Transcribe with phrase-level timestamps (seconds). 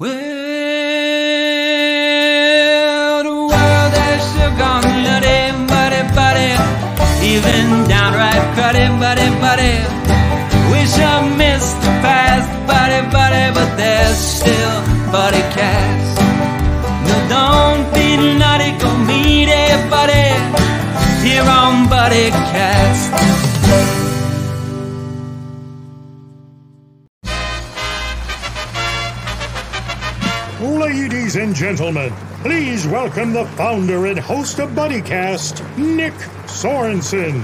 [0.00, 0.14] Well,
[3.24, 6.54] the world has sure gone nutty, buddy, buddy.
[7.26, 9.74] Even downright cruddy, buddy, buddy.
[10.70, 15.97] Wish I missed the past, buddy, buddy, but there's still buddy cast.
[31.48, 32.12] And gentlemen,
[32.42, 36.12] please welcome the founder and host of BuddyCast, Nick
[36.44, 37.42] Sorensen.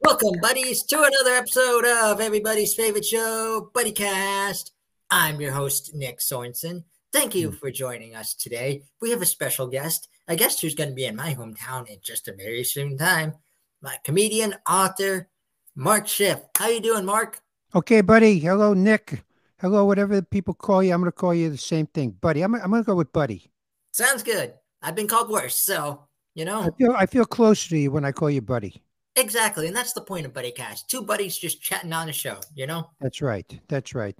[0.00, 4.72] Welcome, buddies, to another episode of everybody's favorite show, BuddyCast.
[5.08, 6.82] I'm your host, Nick Sorensen.
[7.12, 7.56] Thank you hmm.
[7.56, 8.82] for joining us today.
[9.00, 11.98] We have a special guest, a guest who's going to be in my hometown in
[12.02, 13.34] just a very soon time.
[13.80, 15.28] My comedian, author,
[15.76, 16.40] Mark Schiff.
[16.58, 17.43] How are you doing, Mark?
[17.74, 18.38] Okay, buddy.
[18.38, 19.24] Hello, Nick.
[19.60, 20.92] Hello, whatever the people call you.
[20.92, 22.42] I'm going to call you the same thing, buddy.
[22.42, 23.50] I'm, I'm going to go with buddy.
[23.92, 24.54] Sounds good.
[24.82, 26.60] I've been called worse, so you know.
[26.62, 28.82] I feel I feel closer to you when I call you buddy.
[29.16, 30.86] exactly, and that's the point of BuddyCast.
[30.88, 32.38] Two buddies just chatting on the show.
[32.54, 32.90] You know.
[33.00, 33.60] That's right.
[33.68, 34.16] That's right.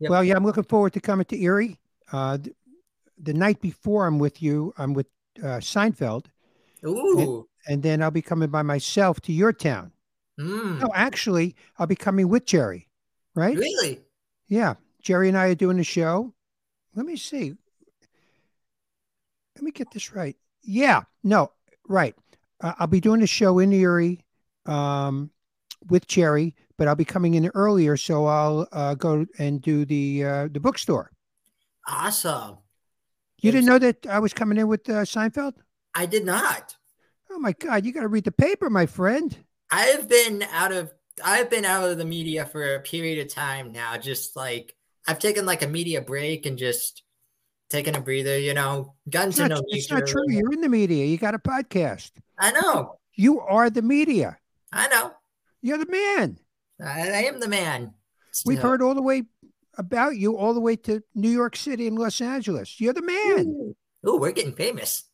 [0.00, 0.10] Yep.
[0.10, 1.78] Well, yeah, I'm looking forward to coming to Erie.
[2.12, 2.56] Uh, th-
[3.20, 5.06] the night before I'm with you, I'm with
[5.40, 6.26] uh, Seinfeld,
[6.84, 7.46] Ooh.
[7.68, 9.92] and then I'll be coming by myself to your town.
[10.40, 12.87] Mm, No, actually, I'll be coming with Jerry.
[13.38, 13.56] Right?
[13.56, 14.00] really?
[14.48, 16.34] Yeah, Jerry and I are doing a show.
[16.96, 17.54] Let me see.
[19.54, 20.36] Let me get this right.
[20.62, 21.52] Yeah, no,
[21.88, 22.16] right.
[22.60, 24.24] Uh, I'll be doing a show in Erie
[24.66, 25.30] um,
[25.88, 30.24] with Jerry, but I'll be coming in earlier, so I'll uh, go and do the
[30.24, 31.12] uh, the bookstore.
[31.86, 32.58] Awesome.
[33.40, 35.54] You didn't know that I was coming in with uh, Seinfeld?
[35.94, 36.74] I did not.
[37.30, 37.84] Oh my God!
[37.84, 39.36] You got to read the paper, my friend.
[39.70, 40.92] I've been out of
[41.24, 43.96] I've been out of the media for a period of time now.
[43.96, 44.74] Just like
[45.06, 47.02] I've taken like a media break and just
[47.70, 50.24] taken a breather, you know, gotten It's to not, know it's not true.
[50.28, 51.04] You're in the media.
[51.04, 52.10] You got a podcast.
[52.38, 54.38] I know, You are the media.
[54.72, 55.12] I know.
[55.60, 56.38] You're the man.
[56.80, 57.94] I, I am the man.
[58.46, 59.24] We've heard all the way
[59.76, 62.80] about you, all the way to New York City and Los Angeles.
[62.80, 63.74] You're the man.
[64.06, 65.04] Ooh, we're getting famous.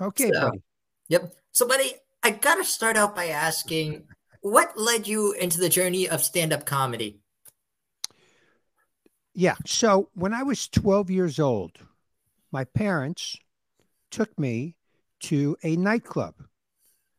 [0.00, 0.62] Okay, So- buddy.
[1.08, 1.34] Yep.
[1.52, 4.04] So, buddy, I gotta start out by asking,
[4.44, 7.18] what led you into the journey of stand-up comedy?
[9.32, 9.54] Yeah.
[9.64, 11.78] So when I was 12 years old,
[12.52, 13.38] my parents
[14.10, 14.76] took me
[15.20, 16.34] to a nightclub.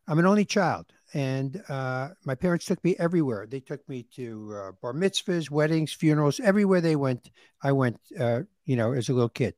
[0.06, 3.48] I'm an only child, and uh, my parents took me everywhere.
[3.48, 7.28] They took me to uh, bar mitzvahs, weddings, funerals, everywhere they went.
[7.60, 9.54] I went, uh, you know, as a little kid.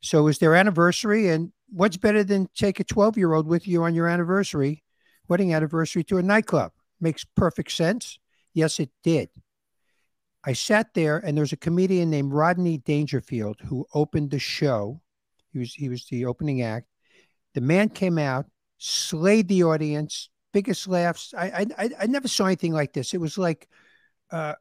[0.00, 3.68] So it was their anniversary, and what's better than take a 12 year old with
[3.68, 4.82] you on your anniversary,
[5.28, 6.72] wedding anniversary, to a nightclub?
[7.00, 8.18] Makes perfect sense.
[8.52, 9.30] Yes, it did.
[10.44, 15.00] I sat there, and there's a comedian named Rodney Dangerfield who opened the show.
[15.52, 16.86] He was he was the opening act.
[17.54, 18.46] The man came out,
[18.78, 21.34] slayed the audience, biggest laughs.
[21.36, 23.12] I I I, never saw anything like this.
[23.12, 23.68] It was like,
[24.30, 24.54] uh,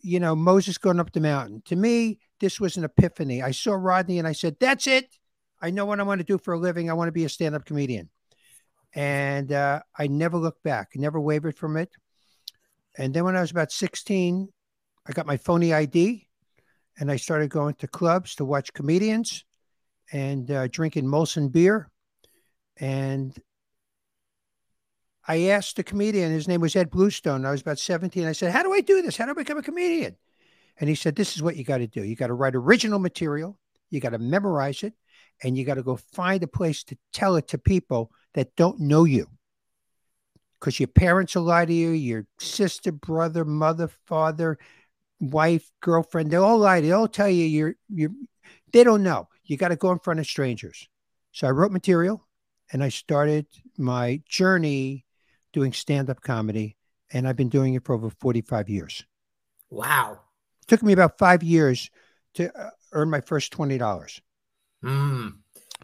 [0.00, 1.62] you know, Moses going up the mountain.
[1.66, 3.42] To me, this was an epiphany.
[3.42, 5.18] I saw Rodney, and I said, "That's it.
[5.60, 6.90] I know what I want to do for a living.
[6.90, 8.10] I want to be a stand-up comedian."
[8.94, 10.90] And uh, I never looked back.
[10.94, 11.90] Never wavered from it.
[12.96, 14.48] And then when I was about 16,
[15.06, 16.26] I got my phony ID
[16.98, 19.44] and I started going to clubs to watch comedians
[20.12, 21.90] and uh, drinking Molson beer.
[22.76, 23.36] And
[25.26, 27.46] I asked the comedian, his name was Ed Bluestone.
[27.46, 28.26] I was about 17.
[28.26, 29.16] I said, How do I do this?
[29.16, 30.16] How do I become a comedian?
[30.78, 32.02] And he said, This is what you got to do.
[32.02, 33.58] You got to write original material,
[33.90, 34.94] you got to memorize it,
[35.42, 38.80] and you got to go find a place to tell it to people that don't
[38.80, 39.26] know you
[40.58, 44.58] because your parents will lie to you, your sister, brother, mother, father,
[45.18, 46.80] wife, girlfriend, they all lie.
[46.80, 48.10] They all tell you you're you're
[48.72, 49.28] they don't know.
[49.44, 50.88] You got to go in front of strangers.
[51.32, 52.26] So I wrote material
[52.72, 55.04] and I started my journey
[55.52, 56.76] doing stand-up comedy.
[57.14, 59.04] And I've been doing it for over 45 years.
[59.68, 60.20] Wow.
[60.62, 61.90] It took me about five years
[62.34, 64.20] to uh, earn my first $20.
[64.82, 65.34] Mm.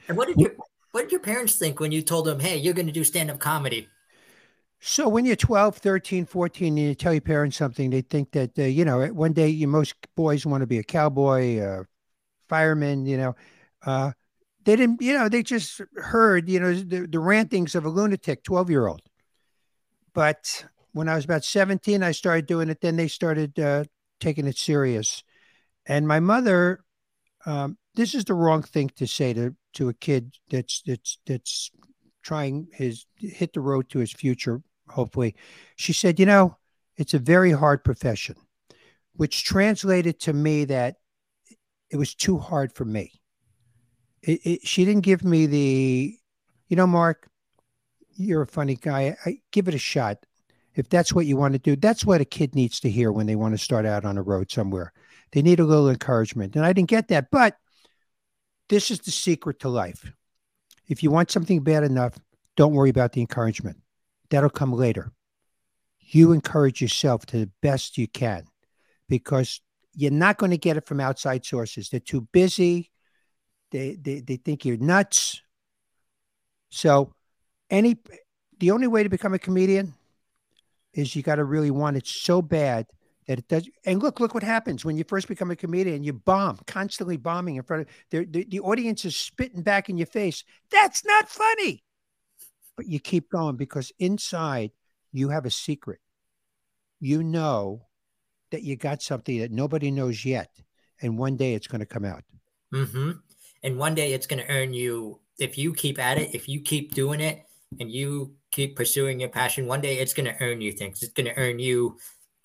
[0.08, 0.52] And what did your
[0.92, 3.38] what did your parents think when you told them, "Hey, you're going to do stand-up
[3.38, 3.88] comedy"?
[4.80, 8.56] So when you're 12, 13, 14, and you tell your parents something, they think that,
[8.58, 11.84] uh, you know, one day you, most boys want to be a cowboy, a
[12.48, 13.36] fireman, you know.
[13.84, 14.12] Uh,
[14.64, 18.44] they didn't, you know, they just heard, you know, the, the rantings of a lunatic
[18.44, 19.02] 12 year old.
[20.14, 22.80] But when I was about 17, I started doing it.
[22.80, 23.84] Then they started uh,
[24.20, 25.22] taking it serious.
[25.86, 26.80] And my mother,
[27.46, 31.70] um, this is the wrong thing to say to, to a kid that's, that's, that's
[32.22, 35.34] trying his hit the road to his future hopefully
[35.76, 36.56] she said you know
[36.98, 38.34] It's a very hard profession,
[39.14, 40.96] which translated to me that
[41.90, 43.12] it was too hard for me.
[44.22, 46.18] It, it, she didn't give me the,
[46.66, 47.28] you know, Mark,
[48.16, 49.16] you're a funny guy.
[49.24, 50.26] I, give it a shot.
[50.74, 53.26] If that's what you want to do, that's what a kid needs to hear when
[53.26, 54.92] they want to start out on a road somewhere.
[55.30, 56.56] They need a little encouragement.
[56.56, 57.30] And I didn't get that.
[57.30, 57.56] But
[58.68, 60.12] this is the secret to life.
[60.86, 62.18] If you want something bad enough,
[62.56, 63.78] don't worry about the encouragement.
[64.30, 65.12] That'll come later.
[66.00, 68.44] You encourage yourself to the best you can
[69.08, 69.60] because
[69.94, 71.88] you're not going to get it from outside sources.
[71.88, 72.90] They're too busy.
[73.70, 75.42] They, they, they think you're nuts.
[76.70, 77.12] So,
[77.70, 77.98] any
[78.58, 79.94] the only way to become a comedian
[80.92, 82.86] is you got to really want it so bad
[83.28, 83.68] it does.
[83.84, 86.02] And look, look what happens when you first become a comedian.
[86.02, 89.98] You bomb, constantly bombing in front of the, the, the audience is spitting back in
[89.98, 90.44] your face.
[90.70, 91.84] That's not funny.
[92.76, 94.70] But you keep going because inside
[95.12, 96.00] you have a secret.
[97.00, 97.82] You know
[98.50, 100.50] that you got something that nobody knows yet.
[101.02, 102.22] And one day it's going to come out.
[102.72, 103.10] Mm-hmm.
[103.62, 106.60] And one day it's going to earn you, if you keep at it, if you
[106.60, 107.44] keep doing it
[107.78, 111.02] and you keep pursuing your passion, one day it's going to earn you things.
[111.02, 111.98] It's going to earn you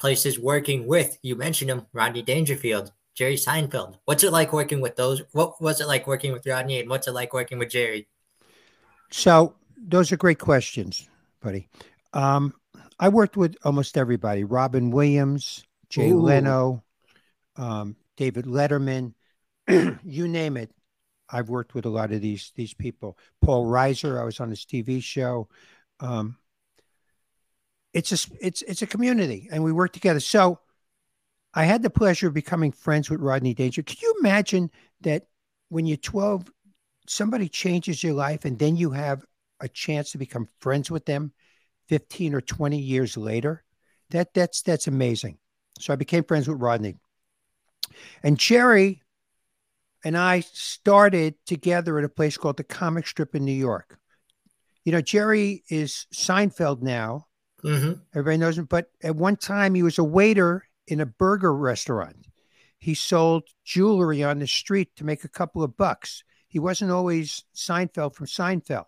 [0.03, 3.95] places working with, you mentioned him, Rodney Dangerfield, Jerry Seinfeld.
[4.03, 5.21] What's it like working with those?
[5.31, 8.09] What was it like working with Rodney and what's it like working with Jerry?
[9.11, 11.07] So those are great questions,
[11.41, 11.69] buddy.
[12.11, 12.53] Um,
[12.99, 16.19] I worked with almost everybody: Robin Williams, Jay Ooh.
[16.19, 16.83] Leno,
[17.55, 19.13] um, David Letterman,
[19.69, 20.69] you name it.
[21.29, 23.17] I've worked with a lot of these these people.
[23.41, 25.47] Paul Reiser, I was on his TV show.
[26.01, 26.35] Um,
[27.93, 30.19] it's a it's it's a community, and we work together.
[30.19, 30.59] So,
[31.53, 33.83] I had the pleasure of becoming friends with Rodney Danger.
[33.83, 35.27] Can you imagine that
[35.69, 36.51] when you're 12,
[37.07, 39.23] somebody changes your life, and then you have
[39.59, 41.31] a chance to become friends with them
[41.87, 43.63] 15 or 20 years later?
[44.09, 45.37] That that's that's amazing.
[45.79, 46.95] So I became friends with Rodney.
[48.23, 49.01] And Jerry
[50.03, 53.97] and I started together at a place called the Comic Strip in New York.
[54.83, 57.27] You know, Jerry is Seinfeld now.
[57.63, 57.93] Mm-hmm.
[58.13, 58.65] Everybody knows him.
[58.65, 62.27] But at one time, he was a waiter in a burger restaurant.
[62.77, 66.23] He sold jewelry on the street to make a couple of bucks.
[66.47, 68.85] He wasn't always Seinfeld from Seinfeld.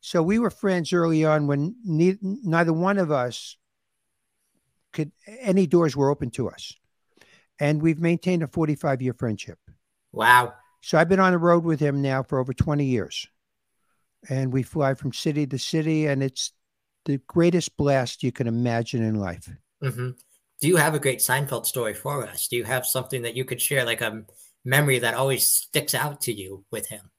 [0.00, 3.56] So we were friends early on when ne- neither one of us
[4.92, 6.74] could, any doors were open to us.
[7.60, 9.58] And we've maintained a 45 year friendship.
[10.12, 10.54] Wow.
[10.82, 13.26] So I've been on the road with him now for over 20 years.
[14.28, 16.52] And we fly from city to city, and it's
[17.04, 19.50] the greatest blast you can imagine in life.
[19.82, 20.10] Mm-hmm.
[20.60, 22.48] Do you have a great Seinfeld story for us?
[22.48, 24.24] Do you have something that you could share, like a
[24.64, 27.10] memory that always sticks out to you with him?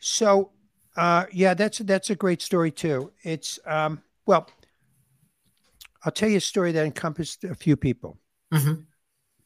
[0.00, 0.50] So,
[0.96, 3.12] uh, yeah, that's that's a great story too.
[3.22, 4.48] It's um, well,
[6.04, 8.18] I'll tell you a story that encompassed a few people.
[8.52, 8.82] Mm-hmm.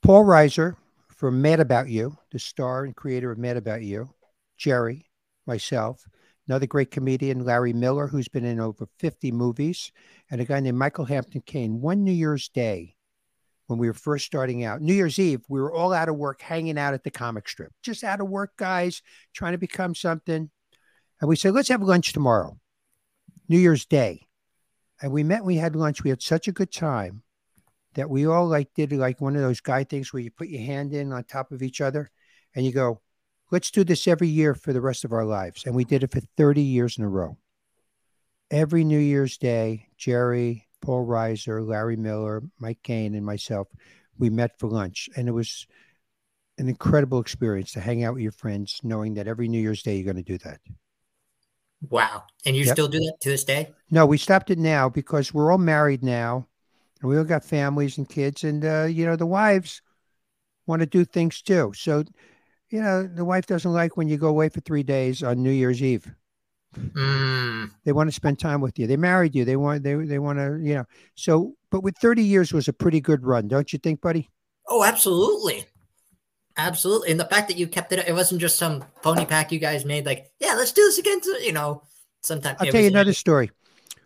[0.03, 0.77] Paul Reiser
[1.09, 4.11] from Mad About You, the star and creator of Mad About You,
[4.57, 5.07] Jerry,
[5.47, 6.07] myself,
[6.50, 9.93] another great comedian, Larry Miller, who's been in over 50 movies,
[10.32, 11.81] and a guy named Michael Hampton Kane.
[11.81, 12.97] One New Year's Day,
[13.69, 16.43] when we were first starting out, New Year's Eve, we were all out of work,
[16.43, 19.00] hanging out at the comic strip, just out of work, guys,
[19.32, 20.50] trying to become something.
[21.20, 22.58] And we said, let's have lunch tomorrow,
[23.49, 24.26] New Year's Day.
[25.00, 26.02] And we met, we had lunch.
[26.02, 27.23] We had such a good time
[27.95, 30.62] that we all like did like one of those guy things where you put your
[30.62, 32.11] hand in on top of each other
[32.57, 33.00] and you go,
[33.50, 35.64] let's do this every year for the rest of our lives.
[35.66, 37.37] And we did it for 30 years in a row.
[38.50, 43.69] Every New Year's Day, Jerry, Paul Reiser, Larry Miller, Mike Kane, and myself,
[44.19, 45.09] we met for lunch.
[45.16, 45.66] And it was
[46.59, 49.97] an incredible experience to hang out with your friends, knowing that every New Year's Day
[49.97, 50.61] you're going to do that.
[51.88, 52.25] Wow.
[52.45, 52.75] And you yep.
[52.75, 53.73] still do that to this day?
[53.90, 56.47] No, we stopped it now because we're all married now
[57.00, 58.45] and we all got families and kids.
[58.45, 59.80] And, uh, you know, the wives
[60.66, 61.73] want to do things too.
[61.75, 62.04] So
[62.71, 65.50] you know, the wife doesn't like when you go away for three days on New
[65.50, 66.11] Year's Eve.
[66.77, 67.71] Mm.
[67.85, 68.87] They want to spend time with you.
[68.87, 69.45] They married you.
[69.45, 70.85] They want they they want to you know.
[71.17, 74.31] So, but with thirty years was a pretty good run, don't you think, buddy?
[74.69, 75.67] Oh, absolutely,
[76.57, 77.11] absolutely.
[77.11, 79.85] And the fact that you kept it, it wasn't just some pony pack you guys
[79.85, 80.07] made.
[80.07, 81.21] Like, yeah, let's do this again.
[81.21, 81.83] To, you know,
[82.23, 82.59] sometimes.
[82.61, 83.50] I'll tell you another story.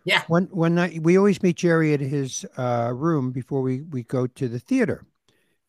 [0.04, 0.22] Yeah.
[0.28, 4.26] One one night we always meet Jerry at his uh, room before we we go
[4.26, 5.04] to the theater,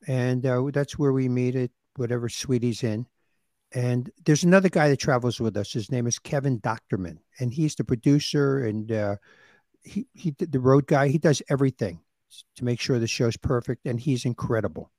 [0.08, 3.08] and uh, that's where we meet at whatever suite he's in.
[3.74, 5.74] And there's another guy that travels with us.
[5.74, 9.16] His name is Kevin Doctorman, and he's the producer and uh,
[9.84, 11.08] he he the road guy.
[11.08, 12.00] He does everything
[12.56, 14.92] to make sure the show's perfect, and he's incredible.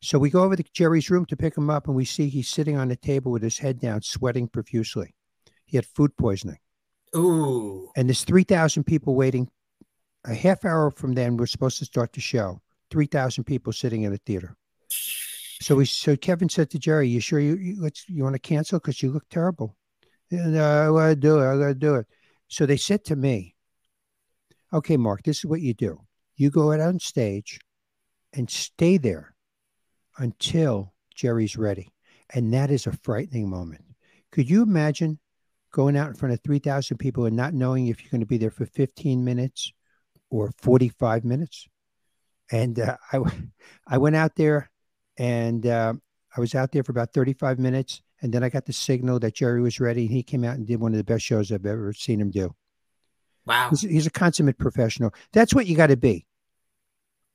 [0.00, 2.48] So we go over to Jerry's room to pick him up, and we see he's
[2.48, 5.14] sitting on the table with his head down, sweating profusely.
[5.66, 6.58] He had food poisoning.
[7.16, 7.90] Ooh!
[7.96, 9.50] And there's three thousand people waiting
[10.24, 12.60] a half hour from then, we're supposed to start the show.
[12.90, 14.56] Three thousand people sitting in the theater.
[15.64, 18.38] So we, so Kevin said to Jerry, "You sure you, you let's you want to
[18.38, 19.74] cancel because you look terrible?"
[20.30, 21.46] And I gotta do it.
[21.50, 22.06] I gotta do it.
[22.48, 23.56] So they said to me,
[24.74, 26.02] "Okay, Mark, this is what you do.
[26.36, 27.60] You go out on stage,
[28.34, 29.34] and stay there
[30.18, 31.94] until Jerry's ready."
[32.28, 33.86] And that is a frightening moment.
[34.32, 35.18] Could you imagine
[35.72, 38.36] going out in front of 3,000 people and not knowing if you're going to be
[38.36, 39.72] there for 15 minutes
[40.28, 41.66] or 45 minutes?
[42.52, 43.20] And uh, I,
[43.86, 44.70] I went out there
[45.16, 45.94] and uh,
[46.36, 48.02] I was out there for about 35 minutes.
[48.22, 50.02] And then I got the signal that Jerry was ready.
[50.02, 52.30] And he came out and did one of the best shows I've ever seen him
[52.30, 52.54] do.
[53.46, 53.68] Wow.
[53.70, 55.12] He's, he's a consummate professional.
[55.32, 56.26] That's what you got to be.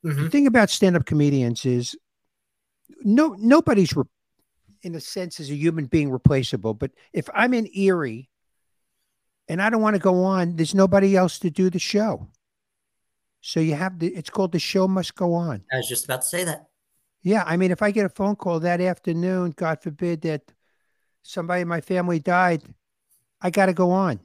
[0.04, 0.24] Mhm.
[0.24, 1.96] The thing about stand-up comedians is
[3.04, 4.06] no nobody's re-
[4.82, 6.74] in a sense as a human being replaceable.
[6.74, 8.30] But if I'm in Erie
[9.50, 12.30] and I don't want to go on, there's nobody else to do the show.
[13.42, 15.64] So you have the it's called the show must go on.
[15.72, 16.69] I was just about to say that.
[17.22, 20.42] Yeah, I mean, if I get a phone call that afternoon, God forbid that
[21.24, 22.64] somebody in my family died,
[23.42, 24.20] I got to go on,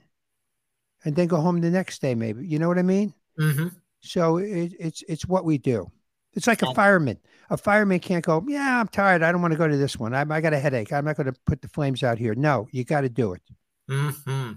[1.04, 2.14] and then go home the next day.
[2.14, 3.14] Maybe you know what I mean.
[3.38, 3.68] hmm
[4.00, 5.90] So it, it's it's what we do.
[6.34, 7.18] It's like a fireman.
[7.50, 8.44] A fireman can't go.
[8.48, 9.22] Yeah, I'm tired.
[9.22, 10.14] I don't want to go to this one.
[10.14, 10.92] I, I got a headache.
[10.92, 12.34] I'm not going to put the flames out here.
[12.34, 13.42] No, you got to do it.
[13.88, 14.52] hmm hmm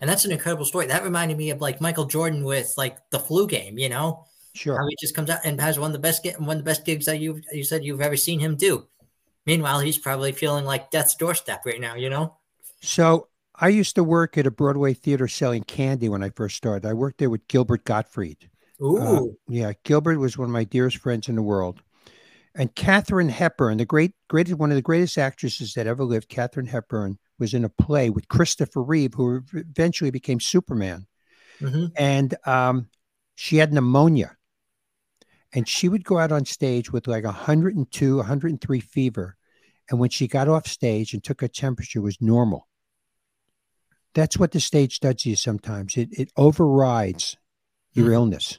[0.00, 0.86] And that's an incredible story.
[0.86, 4.76] That reminded me of like Michael Jordan with like the flu game, you know, Sure.
[4.76, 6.68] how he just comes out and has one of the best get one of the
[6.70, 8.86] best gigs that you you said you've ever seen him do.
[9.46, 12.36] Meanwhile, he's probably feeling like death's doorstep right now, you know.
[12.80, 16.88] So I used to work at a Broadway theater selling candy when I first started.
[16.88, 18.48] I worked there with Gilbert Gottfried.
[18.82, 21.82] Ooh, Uh, Yeah, Gilbert was one of my dearest friends in the world.
[22.54, 26.66] And Katharine Hepburn, the great, greatest, one of the greatest actresses that ever lived, Katharine
[26.66, 31.06] Hepburn, was in a play with Christopher Reeve, who eventually became Superman.
[31.60, 32.88] hmm And um,
[33.34, 34.36] she had pneumonia.
[35.54, 39.36] And she would go out on stage with like 102, 103 fever.
[39.90, 42.66] And when she got off stage and took her temperature, it was normal.
[44.14, 45.96] That's what the stage does to you sometimes.
[45.96, 47.36] It, it overrides
[47.92, 48.14] your Mhm.
[48.14, 48.58] illness.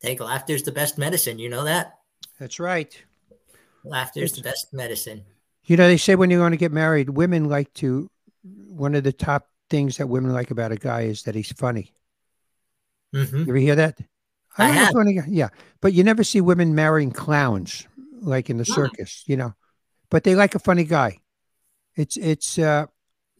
[0.00, 1.38] Take laughter's the best medicine.
[1.38, 1.98] You know that
[2.38, 2.94] That's right.
[3.84, 5.24] laughter's It's- the best medicine.
[5.64, 8.10] You know, they say when you're going to get married, women like to,
[8.42, 11.94] one of the top things that women like about a guy is that he's funny.
[13.12, 13.98] hmm You ever hear that?
[14.58, 14.92] I a have.
[14.92, 15.24] funny guy.
[15.28, 15.48] Yeah.
[15.80, 17.86] But you never see women marrying clowns
[18.20, 18.74] like in the No.
[18.74, 19.54] circus, you know,
[20.10, 21.18] but they like a funny guy.
[21.96, 22.86] It's, it's, uh,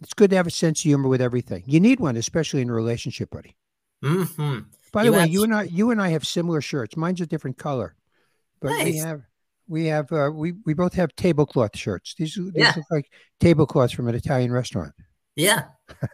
[0.00, 1.62] it's good to have a sense of humor with everything.
[1.66, 3.56] You need one, especially in a relationship, buddy.
[4.02, 4.59] hmm
[4.92, 6.97] By You the way, have- you and I, you and I have similar shirts.
[6.97, 7.94] Mine's a different color,
[8.61, 9.23] but we have,
[9.66, 12.14] we have, uh, we we both have tablecloth shirts.
[12.18, 12.73] These, these Yeah.
[12.76, 13.06] look like
[13.40, 14.92] tablecloths from an Italian restaurant.
[15.37, 15.64] Yeah.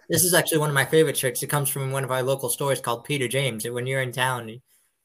[0.09, 1.43] this is actually one of my favorite shirts.
[1.43, 3.65] It comes from one of our local stores called Peter James.
[3.65, 4.61] And when you're in town,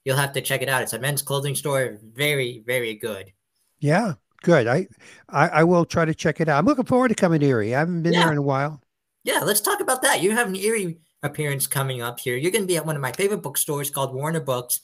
[0.05, 0.81] you'll have to check it out.
[0.83, 1.97] It's a men's clothing store.
[2.13, 3.33] Very, very good.
[3.79, 4.67] Yeah, good.
[4.67, 4.87] I,
[5.27, 6.59] I, I will try to check it out.
[6.59, 7.75] I'm looking forward to coming to Erie.
[7.75, 8.23] I haven't been Yeah.
[8.23, 8.81] there in a while.
[9.23, 10.21] Yeah, let's talk about that.
[10.21, 12.37] You have an Erie appearance coming up here.
[12.37, 14.79] You're going to be at one of my favorite bookstores called Warner Books.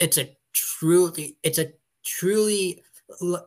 [0.00, 1.72] It's a truly, it's a
[2.04, 2.82] truly,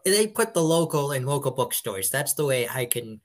[0.05, 2.10] they put the local in local bookstores.
[2.10, 3.19] That's the way I can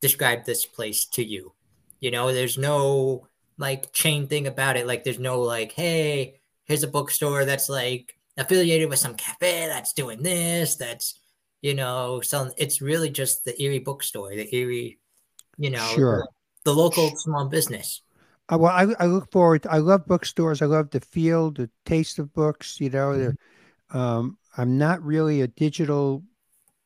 [0.00, 1.52] describe this place to you.
[2.00, 4.86] You know, there's no like chain thing about it.
[4.86, 9.92] Like, there's no like, hey, here's a bookstore that's like affiliated with some cafe that's
[9.92, 11.18] doing this, that's,
[11.62, 12.52] you know, selling.
[12.56, 14.98] It's really just the Erie bookstore, the Erie,
[15.58, 16.26] you know, Sure.
[16.64, 18.02] the local small business.
[18.52, 19.66] Uh, well, I, I look forward.
[19.70, 20.60] I love bookstores.
[20.60, 22.78] I love the feel, the taste of books.
[22.80, 23.36] You know, the,
[23.98, 26.22] um, I'm not really a digital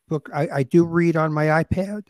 [0.07, 0.29] book.
[0.33, 2.03] I, I do read on my iPad,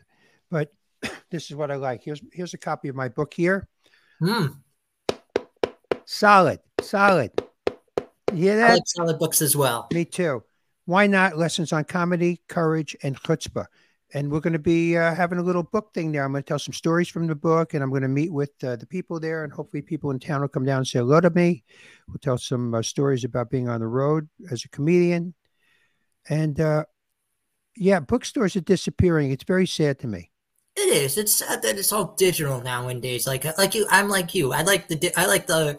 [0.50, 0.72] but
[1.30, 2.02] this is what I like.
[2.04, 3.68] Here's here's a copy of my book here.
[4.20, 4.46] Hmm.
[6.04, 7.32] Solid, solid.
[8.34, 8.74] You hear I that?
[8.74, 9.88] like solid books as well.
[9.92, 10.42] Me too.
[10.86, 11.36] Why not?
[11.36, 13.66] Lessons on comedy, courage, and chutzpah.
[14.12, 16.24] And we're going to be uh, having a little book thing there.
[16.24, 18.50] I'm going to tell some stories from the book, and I'm going to meet with
[18.64, 21.20] uh, the people there, and hopefully, people in town will come down and say hello
[21.20, 21.62] to me.
[22.08, 25.34] We'll tell some uh, stories about being on the road as a comedian,
[26.28, 26.84] and uh,
[27.76, 29.30] yeah, bookstores are disappearing.
[29.30, 30.32] It's very sad to me.
[30.76, 31.16] It is.
[31.16, 33.26] It's sad that it's all digital nowadays.
[33.28, 34.52] Like like you, I'm like you.
[34.52, 35.78] I like the di- I like the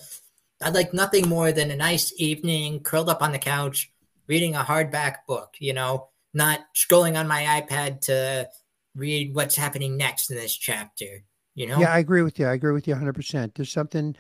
[0.62, 3.92] I like nothing more than a nice evening curled up on the couch
[4.28, 5.56] reading a hardback book.
[5.60, 8.50] You know, not scrolling on my iPad to
[8.96, 11.24] read what's happening next in this chapter.
[11.56, 11.80] You know.
[11.80, 12.48] Yeah, I agree with you.
[12.48, 13.56] I agree with you 100%.
[13.56, 14.16] There's something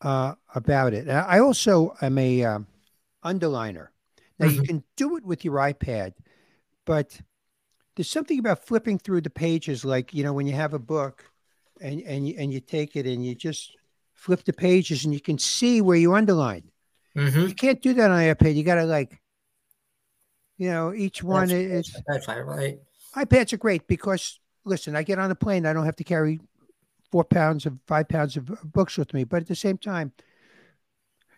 [0.00, 1.08] uh, about it.
[1.08, 2.66] I also am a um,
[3.24, 3.88] underliner.
[4.38, 4.66] Now, you Mhm.
[4.66, 6.14] can do it with your iPad,
[6.84, 7.20] but
[7.94, 11.30] there's something about flipping through the pages, like, you know, when you have a book
[11.80, 13.76] and, and, you, and you take it and you just
[14.22, 16.70] flip the pages and you can see where you underlined.
[17.16, 17.48] Mhm.
[17.48, 18.54] You can't do that on iPad.
[18.54, 19.20] You got to like,
[20.56, 22.02] you know, each one That's- is.
[22.06, 22.78] that's right.
[23.16, 26.38] iPads are great because listen, I get on a plane, I don't have to carry
[27.10, 29.24] four pounds of five pounds of books with me.
[29.24, 30.12] But at the same time,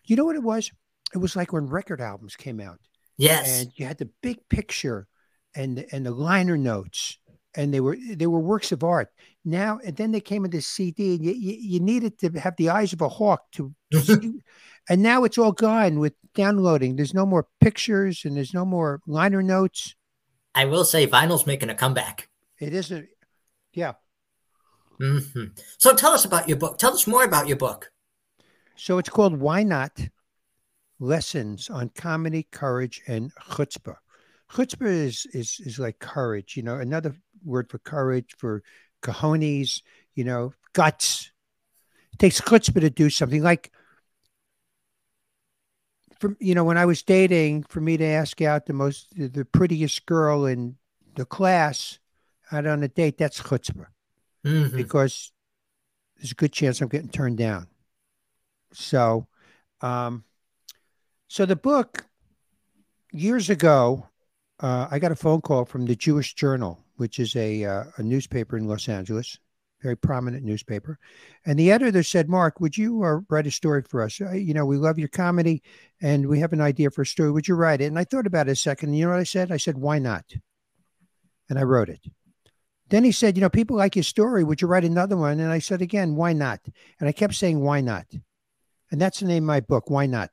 [0.04, 0.70] you know what it was?
[1.14, 2.80] It was like when record albums came out
[3.16, 3.62] Yes.
[3.62, 5.08] and you had the big picture
[5.54, 7.16] and and the liner notes
[7.56, 9.08] and they were they were works of art.
[9.44, 12.70] Now and then they came into cd and you, you, you needed to have the
[12.70, 14.40] eyes of a hawk to to see,
[14.88, 16.96] and now it's all gone with downloading.
[16.96, 19.94] There's no more pictures and there's no more liner notes.
[20.54, 22.28] I will say vinyl's making a comeback.
[22.60, 23.08] it isn't
[23.72, 23.94] yeah.
[25.00, 25.18] Hmm
[25.78, 26.78] So tell us about your book.
[26.78, 27.90] Tell us more about your book.
[28.76, 29.98] so it's called why not?
[31.00, 33.96] Lessons on comedy courage and chutzpah.
[34.52, 38.62] Chutzpah is is is like courage you know another word for courage for
[39.02, 39.82] cojones
[40.14, 41.30] you know guts
[42.12, 43.70] it takes chutzpah to do something like
[46.18, 49.44] from you know when i was dating for me to ask out the most the
[49.44, 50.76] prettiest girl in
[51.16, 51.98] the class
[52.52, 53.86] out on a date that's chutzpah
[54.44, 54.76] Mhm.
[54.76, 55.32] because
[56.16, 57.66] there's a good chance I'm getting turned down.
[58.72, 59.26] So,
[59.80, 60.24] um,
[61.28, 62.06] so the book
[63.10, 64.08] years ago,
[64.60, 68.02] uh, I got a phone call from the Jewish Journal, which is a uh, a
[68.02, 69.38] newspaper in Los Angeles,
[69.82, 70.98] very prominent newspaper,
[71.46, 74.20] and the editor said, "Mark, would you uh, write a story for us?
[74.20, 75.62] You know, we love your comedy,
[76.00, 77.30] and we have an idea for a story.
[77.30, 78.90] Would you write it?" And I thought about it a second.
[78.90, 79.50] And you know what I said?
[79.52, 80.24] I said, "Why not?"
[81.48, 82.00] And I wrote it.
[82.90, 84.44] Then he said, You know, people like your story.
[84.44, 85.40] Would you write another one?
[85.40, 86.60] And I said, Again, why not?
[87.00, 88.06] And I kept saying, Why not?
[88.90, 90.30] And that's the name of my book, Why Not?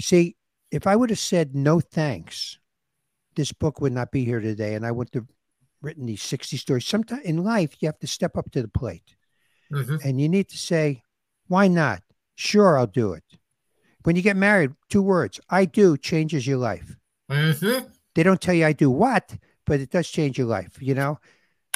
[0.00, 0.36] See,
[0.70, 2.58] if I would have said no thanks,
[3.34, 4.74] this book would not be here today.
[4.74, 5.26] And I wouldn't have
[5.80, 6.86] written these 60 stories.
[6.86, 9.16] Sometimes in life, you have to step up to the plate
[9.70, 10.04] Mhm.
[10.04, 11.02] and you need to say,
[11.48, 12.02] Why not?
[12.34, 13.24] Sure, I'll do it.
[14.04, 16.96] When you get married, two words I do changes your life
[17.28, 17.92] Mhm.
[18.14, 21.18] they don't tell you I do what, but it does change your life, you know?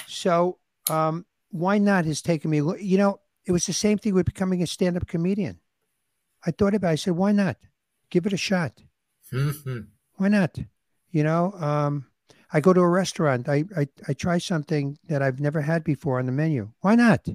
[0.07, 4.27] So, um, why not has taken me, you know, it was the same thing with
[4.27, 5.61] becoming a stand up comedian.
[6.45, 6.93] I thought about it.
[6.93, 7.57] I said, why not?
[8.11, 8.83] Give it a shot.
[9.33, 9.89] Mhm.
[10.15, 10.59] Why not?
[11.17, 12.05] You know, um,
[12.53, 16.19] I go to a restaurant, I, I, I try something that I've never had before
[16.19, 16.73] on the menu.
[16.83, 17.27] Why not?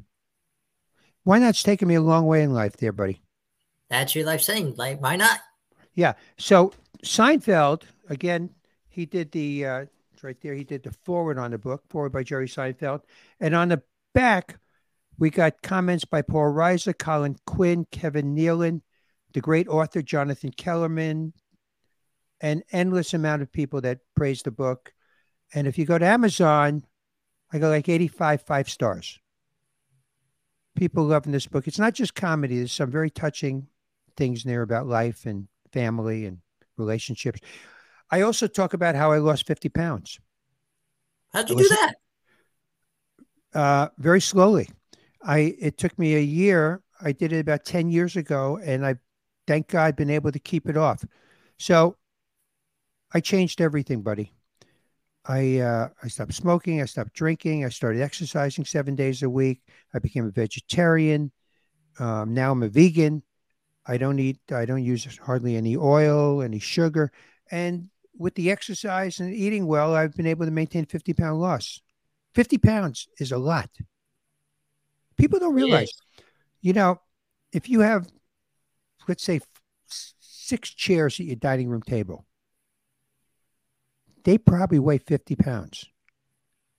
[1.24, 1.50] Why not?
[1.50, 3.24] It's taken me a long way in life there, buddy.
[3.90, 4.76] That's your life saying.
[4.78, 5.40] Like, why not?
[5.96, 6.14] Yeah.
[6.38, 8.52] So Seinfeld, again,
[8.88, 12.12] he did the uh it's right there, he did the foreword on the book, foreword
[12.12, 13.02] by Jerry Seinfeld.
[13.40, 13.82] And on the
[14.14, 14.60] back,
[15.18, 18.82] we got comments by Paul Reiser, Colin Quinn, Kevin Nealon,
[19.34, 21.34] the great author Jonathan Kellerman,
[22.42, 24.94] an endless amount of people that praise the book.
[25.54, 26.84] And if you go to Amazon,
[27.52, 29.20] I got like 85 five stars.
[30.76, 31.68] People loving this book.
[31.68, 33.68] It's not just comedy, there's some very touching
[34.18, 36.40] things in there about life and family and
[36.78, 37.40] relationships.
[38.10, 40.20] I also talk about how I lost 50 pounds
[41.34, 41.96] How'd you Was do that?
[43.54, 44.70] uh, very slowly.
[45.24, 46.82] I it took me a year.
[47.02, 48.96] I did it about 10 years ago, and I
[49.48, 51.04] thank God been able to keep it off.
[51.58, 51.98] So
[53.14, 54.34] I changed everything, buddy.
[55.26, 56.82] I uh, I stopped smoking.
[56.82, 57.64] I stopped drinking.
[57.64, 59.62] I started exercising seven days a week.
[59.94, 61.32] I became a vegetarian.
[62.00, 63.24] Um, now I'm a vegan.
[63.86, 64.40] I don't eat.
[64.52, 67.12] I don't use hardly any oil, any sugar,
[67.52, 71.82] and with the exercise and eating well, I've been able to maintain 50 pound loss.
[72.36, 73.70] 50 pounds is a lot.
[75.18, 75.92] People don't realize,
[76.62, 77.00] you know,
[77.52, 78.08] if you have,
[79.08, 79.42] let's say,
[80.20, 82.26] six chairs at your dining room table,
[84.24, 85.86] they probably weigh 50 pounds.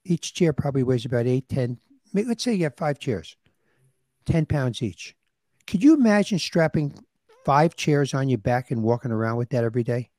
[0.05, 1.79] Each chair probably weighs about eight, 10.
[2.13, 3.35] Let's say you have five chairs,
[4.25, 5.15] 10 pounds each.
[5.65, 6.93] Could you imagine strapping
[7.45, 10.09] five chairs on your back and walking around with that every day?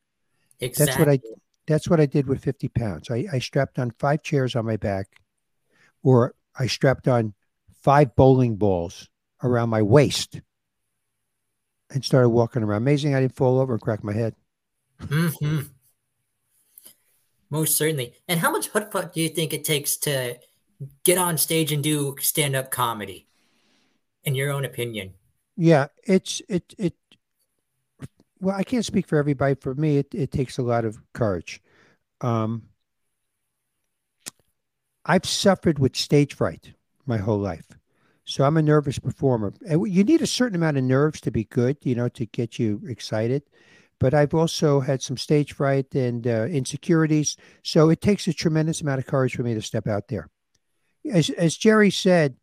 [0.60, 0.86] Exactly.
[0.86, 1.18] That's what I
[1.66, 3.10] that's what I did with 50 pounds.
[3.10, 5.06] I, I strapped on five chairs on my back,
[6.02, 7.34] or I strapped on
[7.80, 9.08] five bowling balls
[9.42, 10.40] around my waist
[11.90, 12.82] and started walking around.
[12.82, 14.34] Amazing I didn't fall over and crack my head.
[15.00, 15.60] hmm
[17.50, 18.14] Most certainly.
[18.28, 20.38] And how much chutzpah do you think it takes to
[21.04, 23.28] get on stage and do stand-up comedy?
[24.24, 25.12] In your own opinion.
[25.56, 26.94] Yeah, it's it it
[28.40, 29.54] well, I can't speak for everybody.
[29.54, 31.62] For me, it, it takes a lot of courage.
[32.22, 32.62] Um
[35.04, 36.72] I've suffered with stage fright
[37.04, 37.66] my whole life.
[38.24, 39.52] So I'm a nervous performer.
[39.68, 42.58] And you need a certain amount of nerves to be good, you know, to get
[42.58, 43.42] you excited.
[44.00, 47.36] But I've also had some stage fright and uh, insecurities.
[47.62, 50.28] So it takes a tremendous amount of courage for me to step out there.
[51.10, 52.36] As, as Jerry said,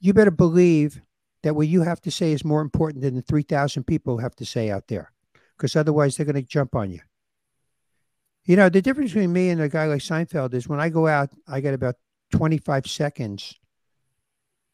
[0.00, 1.00] you better believe
[1.42, 4.46] that what you have to say is more important than the 3,000 people have to
[4.46, 5.12] say out there,
[5.56, 7.00] because otherwise they're going to jump on you.
[8.46, 11.06] You know, the difference between me and a guy like Seinfeld is when I go
[11.06, 11.96] out, I get about
[12.32, 13.58] 25 seconds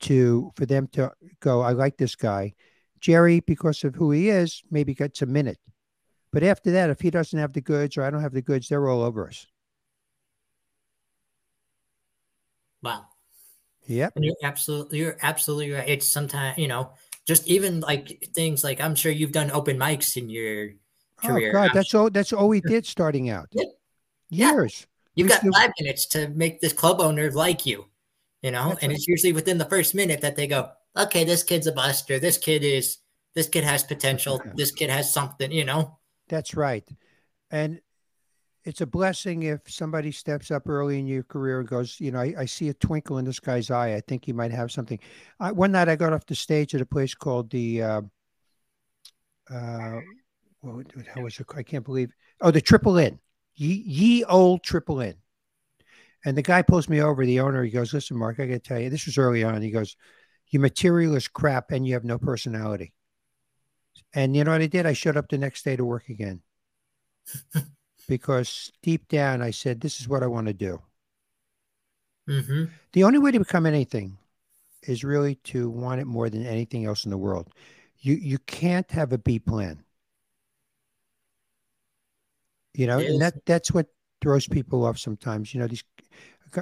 [0.01, 2.55] to for them to go, I like this guy.
[3.01, 5.59] Jerry, because of who he is, maybe gets a minute.
[6.33, 8.69] But after that, if he doesn't have the goods or I don't have the goods,
[8.69, 9.47] they're all over us.
[12.83, 13.07] Wow.
[13.87, 14.13] Yep.
[14.17, 15.89] And you're absolutely you're absolutely right.
[15.89, 16.93] It's sometimes, you know,
[17.27, 20.71] just even like things like I'm sure you've done open mics in your
[21.25, 21.51] oh, career.
[21.51, 23.49] Oh God, I'm that's all that's all we did starting out.
[23.51, 23.65] Yeah.
[24.29, 24.53] Yeah.
[24.53, 24.87] Years.
[25.17, 27.87] You've We got still- five minutes to make this club owner like you,
[28.43, 28.97] you know, That's and right.
[28.97, 32.21] it's usually within the first minute that they go, okay, this kid's a buster.
[32.21, 32.99] This kid is,
[33.35, 34.41] this kid has potential.
[34.55, 35.99] This kid has something, you know.
[36.31, 36.89] That's right.
[37.51, 37.81] And
[38.65, 42.21] it's a blessing if somebody steps up early in your career and goes, you know,
[42.21, 43.95] I, I see a twinkle in this guy's eye.
[43.95, 44.99] I think he might have something.
[45.41, 48.03] I, one night I got off the stage at a place called the, uh,
[49.51, 50.01] uh,
[50.61, 51.47] what hell was it?
[51.57, 52.13] I can't believe.
[52.41, 53.19] Oh, the Triple Inn,
[53.57, 55.17] ye, ye old Triple Inn.
[56.25, 58.59] And the guy pulls me over, the owner, he goes, listen, Mark, I got to
[58.61, 59.63] tell you, this was early on.
[59.63, 59.97] He goes,
[60.49, 62.93] your material is crap and you have no personality.
[64.15, 64.87] And you know what I did?
[64.87, 66.41] I showed up the next day to work again
[68.09, 70.83] because deep down I said, this is what I want to do.
[72.29, 72.65] Mm-hmm.
[72.93, 74.19] The only way to become anything
[74.83, 77.49] is really to want it more than anything else in the world.
[77.99, 79.85] You you can't have a B plan.
[82.75, 83.89] You know, and that that's what
[84.23, 85.53] throws people off sometimes.
[85.53, 85.85] You know, these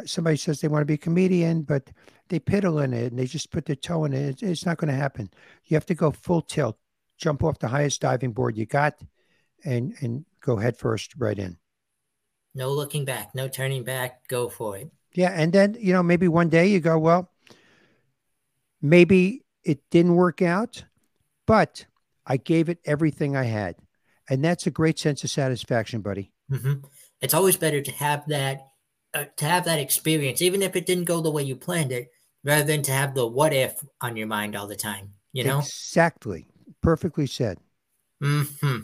[0.06, 1.90] somebody says they want to be a comedian, but
[2.28, 4.28] they piddle in it and they just put their toe in it.
[4.28, 5.30] It's, it's not going to happen.
[5.66, 6.78] You have to go full tilt,
[7.18, 8.94] jump off the highest diving board you got,
[9.64, 11.58] and and go head first right in.
[12.54, 14.26] No looking back, no turning back.
[14.28, 14.90] Go for it.
[15.14, 17.30] Yeah, and then you know maybe one day you go, well,
[18.80, 20.84] maybe it didn't work out,
[21.46, 21.86] but
[22.26, 23.76] I gave it everything I had,
[24.28, 26.32] and that's a great sense of satisfaction, buddy.
[26.50, 26.74] hmm
[27.20, 28.60] It's always better to have that,
[29.14, 32.10] uh, to have that experience, even if it didn't go the way you planned it,
[32.44, 35.14] rather than to have the what if on your mind all the time.
[35.32, 35.58] You know.
[35.58, 36.46] exactly,
[36.82, 37.58] perfectly said.
[38.20, 38.78] hmm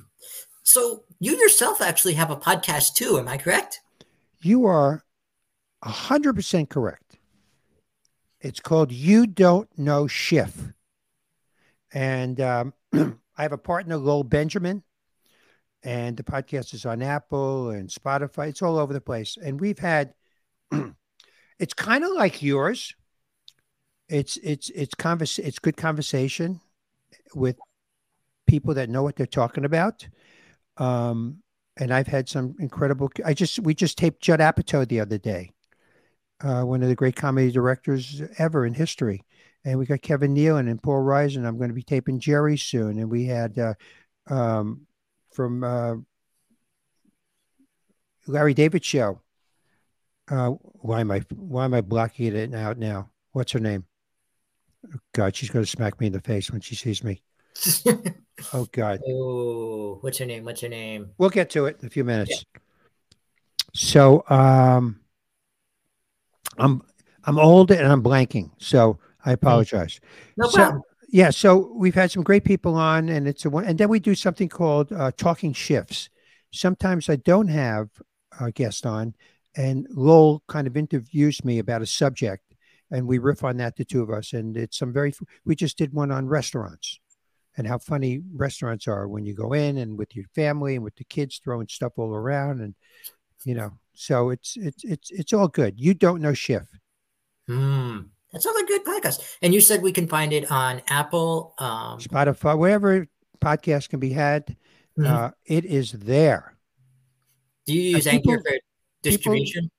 [0.62, 3.80] So you yourself actually have a podcast too, am I correct?
[4.40, 5.04] You are
[5.82, 7.18] hundred percent correct.
[8.40, 10.72] It's called "You Don't Know Schiff,"
[11.92, 14.82] and um, I have a partner, Lowell Benjamin,
[15.82, 18.48] and the podcast is on Apple and Spotify.
[18.48, 20.14] It's all over the place, and we've had.
[21.58, 22.94] it's kind of like yours.
[24.08, 26.60] It's it's it's convers it's good conversation
[27.34, 27.56] with
[28.46, 30.06] people that know what they're talking about.
[30.76, 31.38] Um,
[31.76, 33.10] and I've had some incredible.
[33.24, 35.50] I just we just taped Judd Apatow the other day,
[36.42, 39.24] uh, one of the great comedy directors ever in history,
[39.64, 41.44] and we got Kevin Nealon and Paul Reiser.
[41.44, 43.74] I'm going to be taping Jerry soon, and we had uh,
[44.28, 44.86] um,
[45.32, 45.94] from uh,
[48.26, 49.20] Larry David show.
[50.28, 53.10] Uh, why am I why am I blocking it out now?
[53.32, 53.84] What's her name?
[55.12, 57.22] God, she's going to smack me in the face when she sees me.
[58.52, 59.00] Oh God.
[59.06, 60.44] oh, what's your name?
[60.44, 61.10] What's your name?
[61.18, 62.44] We'll get to it in a few minutes.
[63.74, 65.00] So um
[66.58, 66.82] I'm
[67.24, 70.00] I'm old and I'm blanking, so I apologize.
[70.36, 70.82] No So- problem.
[71.08, 74.00] Yeah, so we've had some great people on, and it's a one, and then we
[74.00, 76.08] do something called uh, talking shifts.
[76.50, 77.88] Sometimes I don't have
[78.40, 79.14] a guest on,
[79.56, 82.56] and Lowell kind of interviews me about a subject,
[82.90, 85.14] and we riff on that, the two of us, and it's some very.
[85.44, 86.98] We just did one on restaurants,
[87.56, 90.96] and how funny restaurants are when you go in and with your family and with
[90.96, 92.74] the kids throwing stuff all around, and
[93.44, 95.78] you know, so it's it's it's it's all good.
[95.78, 96.66] You don't know Schiff.
[97.48, 98.00] Hmm.
[98.32, 99.22] That sounds like a good podcast.
[99.42, 101.54] And you said we can find it on Apple.
[101.58, 103.06] Um, Spotify, wherever
[103.40, 104.56] podcast can be had,
[104.98, 105.06] Mhm.
[105.06, 106.56] uh, it is there.
[107.66, 108.58] do you use uh, Anchor people- for
[109.02, 109.70] distribution?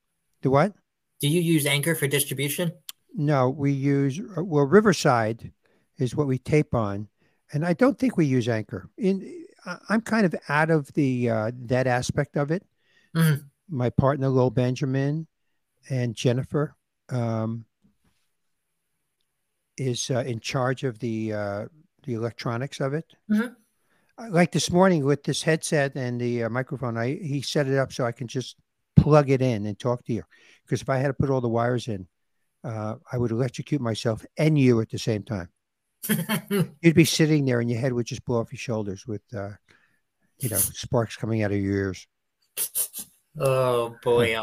[0.42, 0.74] The what?
[1.20, 2.72] Do you use Anchor for distribution?
[3.14, 5.52] No, we use uh, well Riverside
[5.98, 7.08] is what we tape on,
[7.53, 8.89] and I don't think we use Anchor.
[8.97, 9.45] In
[9.89, 12.63] I'm kind of out of the uh, that aspect of it.
[13.15, 13.45] Mhm.
[13.67, 15.27] My partner Lowell Benjamin
[15.89, 16.75] and Jennifer
[17.10, 17.65] um,
[19.77, 21.65] is uh, in charge of the uh,
[22.03, 23.05] the electronics of it.
[23.29, 23.55] Mhm.
[24.17, 27.77] Uh, Like this morning with this headset and the uh, microphone, I he set it
[27.77, 28.55] up so I can just
[28.95, 30.23] plug it in and talk to you.
[30.63, 32.08] Because if I had to put all the wires in,
[32.63, 35.49] uh, I would electrocute myself and you at the same time.
[36.82, 39.52] You'd be sitting there and your head would just blow off your shoulders with, uh,
[40.39, 42.08] you know, sparks coming out of your ears.
[43.39, 44.38] oh boy.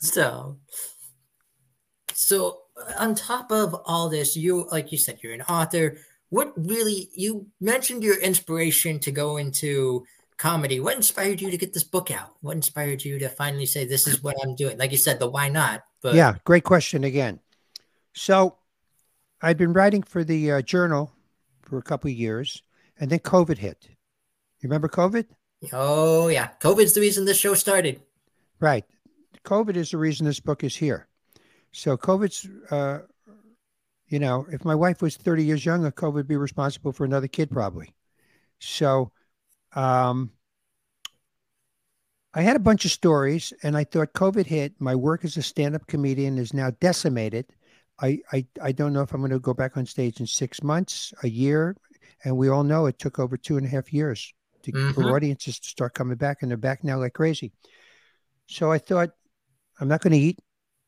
[0.00, 0.58] So,
[2.12, 2.60] so
[2.98, 5.98] on top of all this, you like you said, you're an author.
[6.30, 10.04] what really you mentioned your inspiration to go into
[10.36, 10.78] comedy.
[10.78, 12.34] What inspired you to get this book out?
[12.40, 14.78] What inspired you to finally say this is what I'm doing?
[14.78, 15.82] Like you said, the why not?
[16.00, 17.40] But yeah, great question again.
[18.14, 18.57] So
[19.40, 21.12] I'd been writing for the uh, journal
[21.62, 22.62] for a couple of years,
[22.98, 23.88] and then COVID hit.
[24.60, 25.26] You remember COVID?
[25.72, 28.00] Oh yeah, COVID's the reason this show started.
[28.60, 28.84] Right.
[29.44, 31.08] COVID is the reason this book is here.
[31.72, 33.00] So COVID's, uh,
[34.08, 37.28] you know, if my wife was 30 years younger, COVID would be responsible for another
[37.28, 37.94] kid probably.
[38.58, 39.12] So
[39.74, 40.32] um,
[42.34, 44.74] I had a bunch of stories and I thought COVID hit.
[44.78, 47.46] My work as a stand-up comedian is now decimated.
[48.00, 50.62] I, I, I don't know if I'm going to go back on stage in six
[50.62, 51.76] months, a year.
[52.24, 54.32] And we all know it took over two and a half years
[54.62, 54.94] to, Mhm.
[54.94, 57.52] for audiences to start coming back, and they're back now like crazy.
[58.46, 59.10] So I thought,
[59.80, 60.38] I'm not going to eat,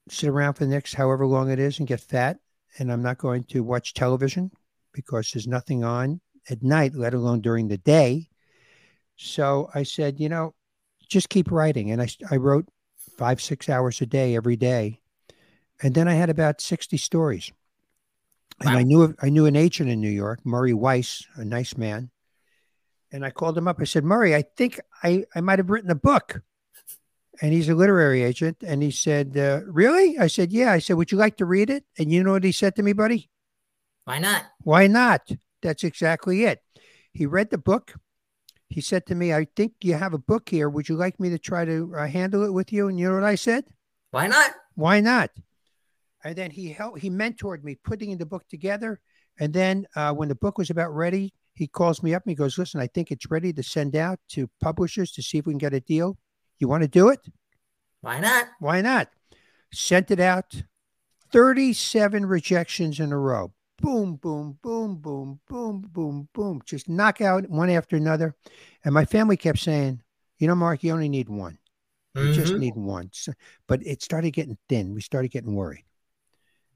[0.09, 2.39] sit around for the next however long it is and get fat.
[2.79, 4.51] And I'm not going to watch television
[4.93, 8.29] because there's nothing on at night, let alone during the day.
[9.17, 10.55] So I said, you know,
[11.09, 11.91] just keep writing.
[11.91, 12.69] And I, I wrote
[13.19, 15.01] five, six hours a day every day.
[15.83, 17.53] And then I had about 60 stories.
[18.61, 22.11] And I knew I knew an agent in New York, Murray Weiss, a nice man.
[23.11, 23.79] And I called him up.
[23.81, 26.43] I said, Murray, I think I, I might have written a book.
[27.41, 28.59] And he's a literary agent.
[28.65, 30.19] And he said, uh, Really?
[30.19, 30.73] I said, Yeah.
[30.73, 31.85] I said, Would you like to read it?
[31.99, 33.31] And you know what he said to me, buddy?
[34.05, 34.45] Why not?
[34.63, 35.31] Why not?
[35.63, 36.61] That's exactly it.
[37.13, 37.95] He read the book.
[38.69, 40.69] He said to me, I think you have a book here.
[40.69, 42.89] Would you like me to try to uh, handle it with you?
[42.89, 43.65] And you know what I said?
[44.11, 44.53] Why not?
[44.75, 45.31] Why not?
[46.25, 49.01] And then he helped, he mentored me putting the book together.
[49.39, 52.35] And then uh, when the book was about ready, he calls me up and he
[52.35, 55.53] goes, Listen, I think it's ready to send out to publishers to see if we
[55.53, 56.19] can get a deal.
[56.59, 57.21] You want to do it?
[58.03, 58.49] Why not?
[58.61, 59.09] Why not?
[59.73, 60.63] Sent it out.
[61.33, 63.53] 37 rejections in a row.
[63.81, 66.61] Boom, boom, boom, boom, boom, boom, boom.
[66.67, 68.35] Just knock out one after another.
[68.85, 70.03] And my family kept saying,
[70.39, 71.59] you know, Mark, you only need one.
[72.15, 72.59] You just Mhm.
[72.59, 73.11] need one.
[73.13, 73.33] So-
[73.69, 74.93] but it started getting thin.
[74.93, 75.85] We started getting worried.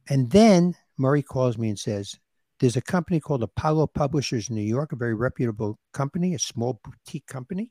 [0.08, 2.18] And then Murray calls me and says,
[2.60, 6.80] There's a company called Apollo Publishers in New York, a very reputable company, a small
[6.84, 7.70] boutique company,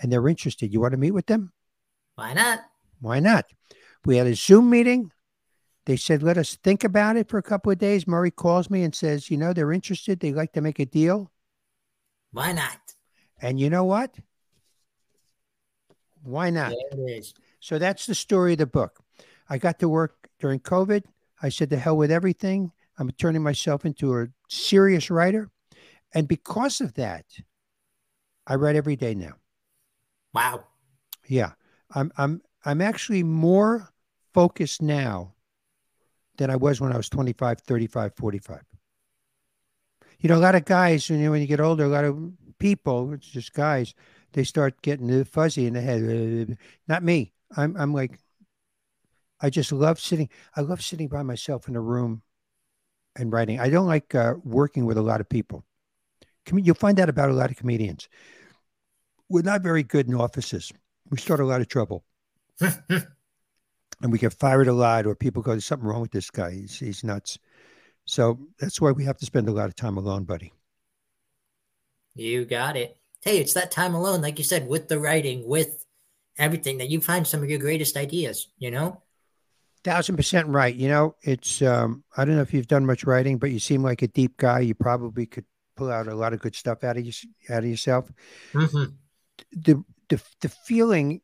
[0.00, 0.72] and they're interested.
[0.72, 1.52] You want to meet with them?
[2.14, 2.60] Why not?
[3.00, 3.46] Why not?
[4.04, 5.10] We had a Zoom meeting.
[5.86, 8.06] They said, Let us think about it for a couple of days.
[8.06, 10.20] Murray calls me and says, You know, they're interested.
[10.20, 11.30] They'd like to make a deal.
[12.32, 12.78] Why not?
[13.40, 14.14] And you know what?
[16.22, 16.70] Why not?
[16.90, 17.34] There it is.
[17.60, 18.98] So that's the story of the book.
[19.48, 21.04] I got to work during COVID.
[21.46, 22.72] I said, the hell with everything.
[22.98, 25.48] I'm turning myself into a serious writer.
[26.12, 27.24] And because of that,
[28.46, 29.34] I write every day now.
[30.34, 30.64] Wow.
[31.26, 31.52] Yeah.
[31.94, 33.88] I'm I'm I'm actually more
[34.34, 35.34] focused now
[36.36, 38.60] than I was when I was 25, 35, 45.
[40.18, 42.18] You know, a lot of guys, you know, when you get older, a lot of
[42.58, 43.94] people, it's just guys,
[44.32, 46.58] they start getting fuzzy in the head.
[46.88, 47.32] Not me.
[47.56, 48.18] I'm I'm like
[49.40, 52.22] I just love sitting I love sitting by myself in a room
[53.16, 53.60] and writing.
[53.60, 55.64] I don't like uh, working with a lot of people.
[56.44, 58.08] Com- you'll find out about a lot of comedians.
[59.28, 60.72] We're not very good in offices.
[61.10, 62.04] We start a lot of trouble
[62.60, 66.52] and we get fired a lot, or people go, There's something wrong with this guy.
[66.52, 67.38] He's, he's nuts.
[68.04, 70.52] So that's why we have to spend a lot of time alone, buddy.
[72.14, 72.96] You got it.
[73.22, 75.84] Hey, it's that time alone, like you said, with the writing, with
[76.38, 79.02] everything, that you find some of your greatest ideas, you know?
[79.86, 80.74] Thousand percent right.
[80.74, 83.84] You know, it's, um, I don't know if you've done much writing, but you seem
[83.84, 84.58] like a deep guy.
[84.58, 85.44] You probably could
[85.76, 87.12] pull out a lot of good stuff out of, you,
[87.48, 88.10] out of yourself.
[88.52, 88.92] Mm-hmm.
[89.52, 91.20] the the the feeling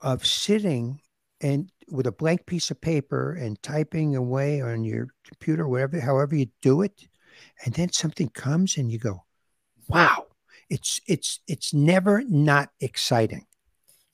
[0.00, 1.00] of sitting
[1.40, 6.34] and with a blank piece of paper and typing away on your computer, whatever, however
[6.34, 7.06] you do it,
[7.64, 9.22] and then something comes and you go,
[9.86, 10.26] "Wow!"
[10.68, 13.46] It's it's it's never not exciting.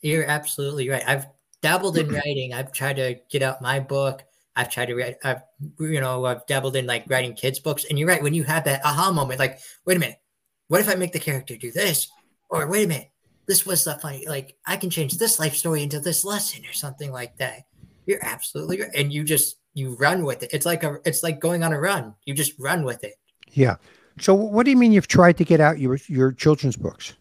[0.03, 1.03] You're absolutely right.
[1.07, 1.27] I've
[1.67, 2.15] dabbled in mm-hmm.
[2.15, 2.53] writing.
[2.55, 4.23] I've tried to get out my book.
[4.55, 5.17] I've tried to write.
[5.25, 5.43] I've
[5.81, 7.85] you know I've dabbled in like writing kids books.
[7.85, 8.23] And you're right.
[8.23, 10.21] When you have that aha moment, like, wait a minute,
[10.69, 12.09] what if I make the character do this?
[12.49, 13.11] Or wait a minute,
[13.49, 14.27] this was the funny.
[14.29, 17.63] Like I can change this life story into this lesson or something like that.
[18.07, 18.95] You're absolutely right.
[18.95, 20.51] And you just you run with it.
[20.53, 22.15] It's like a it's like going on a run.
[22.25, 23.15] You just run with it.
[23.51, 23.77] Yeah.
[24.21, 27.15] So what do you mean you've tried to get out your your children's books?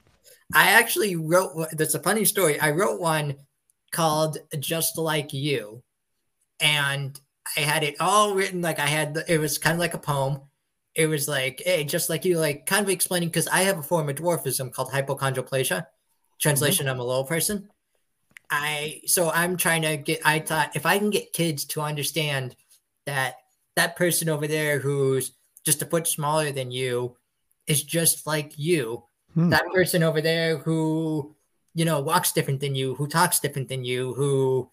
[0.53, 1.67] I actually wrote.
[1.71, 2.59] That's a funny story.
[2.59, 3.35] I wrote one
[3.95, 5.83] called "Just Like You,"
[6.59, 7.19] and
[7.57, 9.15] I had it all written like I had.
[9.15, 10.41] The, it was kind of like a poem.
[10.93, 13.83] It was like, hey, just like you, like kind of explaining because I have a
[13.83, 15.85] form of dwarfism called hypochondroplasia.
[16.39, 17.69] Translation: I'm a low person.
[18.51, 20.21] I so I'm trying to get.
[20.25, 22.55] I thought if I can get kids to understand
[23.05, 23.35] that
[23.75, 25.31] that person over there who's
[25.65, 27.17] just a foot smaller than you
[27.67, 29.03] is just like you.
[29.33, 29.49] Hmm.
[29.49, 31.35] That person over there who,
[31.75, 34.71] you know, walks different than you, who talks different than you, who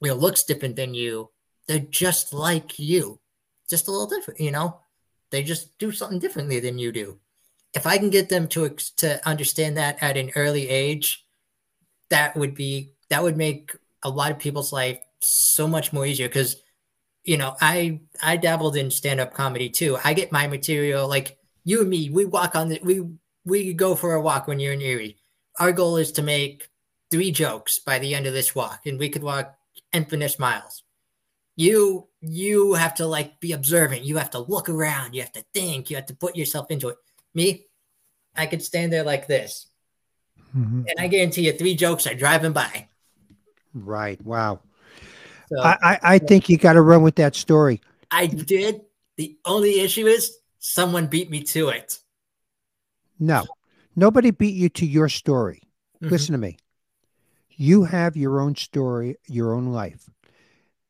[0.00, 1.30] you know looks different than you,
[1.68, 3.20] they're just like you.
[3.70, 4.80] Just a little different, you know?
[5.30, 7.18] They just do something differently than you do.
[7.72, 11.24] If I can get them to to understand that at an early age,
[12.10, 16.28] that would be that would make a lot of people's life so much more easier
[16.28, 16.56] because
[17.24, 21.80] you know i i dabbled in stand-up comedy too i get my material like you
[21.80, 23.06] and me we walk on the we
[23.44, 25.16] we go for a walk when you're in erie
[25.58, 26.68] our goal is to make
[27.10, 29.54] three jokes by the end of this walk and we could walk
[29.92, 30.82] infinite miles
[31.56, 35.44] you you have to like be observant you have to look around you have to
[35.52, 36.96] think you have to put yourself into it
[37.34, 37.66] me
[38.34, 39.66] i could stand there like this
[40.56, 40.84] Mhm.
[40.88, 42.88] and i guarantee you three jokes are driving by
[43.74, 44.20] Right.
[44.22, 44.60] Wow.
[45.48, 47.80] so I, I, I think you got to run with that story.
[48.10, 48.82] I did.
[49.16, 51.98] The only issue is someone beat me to it.
[53.18, 53.46] No,
[53.94, 55.62] nobody beat you to your story.
[56.00, 56.10] Mhm.
[56.10, 56.58] Listen to me.
[57.50, 60.08] You have your own story, your own life.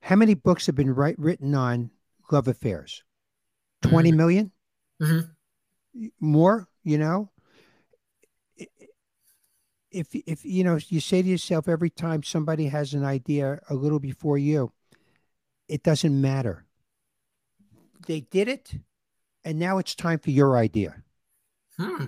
[0.01, 1.91] How many books have been write, written on
[2.31, 3.05] love affairs?
[3.83, 4.53] 20 million?
[5.01, 5.35] Mhm.
[6.21, 7.31] More, you know?
[9.91, 13.75] If, if, you know, you say to yourself every time somebody has an idea a
[13.75, 14.73] little before you,
[15.69, 16.65] it doesn't matter.
[18.07, 18.75] They did it,
[19.45, 21.03] and now it's time for your idea.
[21.77, 22.07] Hmm.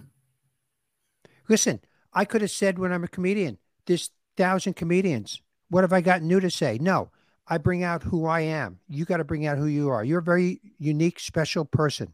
[1.48, 1.80] Listen,
[2.12, 5.40] I could have said when I'm a comedian, there's thousand comedians.
[5.68, 6.78] What have I got new to say?
[6.80, 7.10] No,
[7.46, 8.78] I bring out who I am.
[8.88, 10.04] You got to bring out who you are.
[10.04, 12.12] You're a very unique, special person.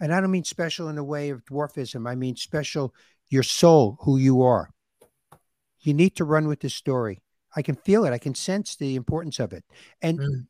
[0.00, 2.08] And I don't mean special in the way of dwarfism.
[2.08, 2.94] I mean special,
[3.28, 4.70] your soul, who you are.
[5.80, 7.20] You need to run with this story.
[7.54, 8.12] I can feel it.
[8.12, 9.64] I can sense the importance of it.
[10.02, 10.46] And Mm.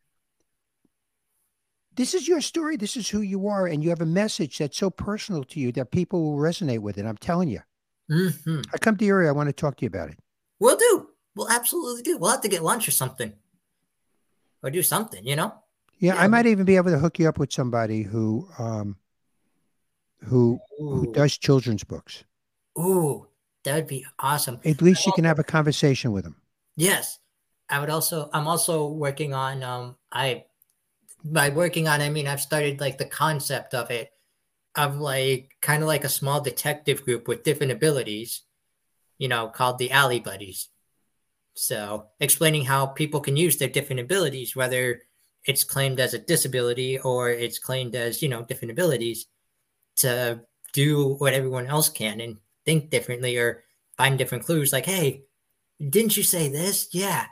[1.95, 2.77] this is your story.
[2.77, 3.67] This is who you are.
[3.67, 6.99] And you have a message that's so personal to you that people will resonate with
[6.99, 7.05] it.
[7.05, 7.61] I'm telling you.
[8.09, 9.31] Hmm I come to your area.
[9.31, 10.19] I want to talk to you about it.
[10.61, 11.09] We'll do.
[11.35, 12.19] We'll absolutely do.
[12.19, 13.33] We'll have to get lunch or something,
[14.63, 15.27] or do something.
[15.27, 15.55] You know.
[15.99, 18.97] Yeah, Yeah, I might even be able to hook you up with somebody who um
[20.25, 22.25] who who does children's books.
[22.79, 23.27] Ooh,
[23.65, 24.61] that would be awesome.
[24.65, 26.37] At least you can have a conversation with them.
[26.77, 27.19] Yes,
[27.69, 28.31] I would also.
[28.33, 29.63] I'm also working on.
[29.63, 30.45] Um, I
[31.25, 32.01] by working on.
[32.01, 34.13] I mean, I've started like the concept of it,
[34.77, 38.43] of like kind of like a small detective group with different abilities.
[39.19, 40.69] You know, called the Alley Buddies.
[41.55, 45.03] So, explaining how people can use their different abilities, whether
[45.45, 49.27] it's claimed as a disability or it's claimed as you know different abilities,
[49.97, 50.41] to
[50.73, 53.63] do what everyone else can and think differently or
[53.97, 54.73] find different clues.
[54.73, 55.23] Like, hey,
[55.81, 56.89] didn't you say this?
[56.93, 57.27] Yeah.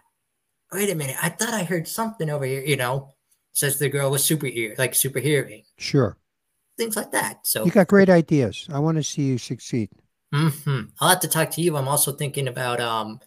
[0.72, 1.16] Wait a minute.
[1.22, 3.12] I thought I heard something over here, you know,
[3.52, 6.16] says the girl with super ear, like super hearing, Sure.
[6.78, 7.46] Things like that.
[7.46, 8.66] So You got great ideas.
[8.72, 9.90] I want to see you succeed.
[10.34, 10.90] mhm.
[11.00, 11.76] I'll have to talk to you.
[11.76, 13.20] I'm also thinking about um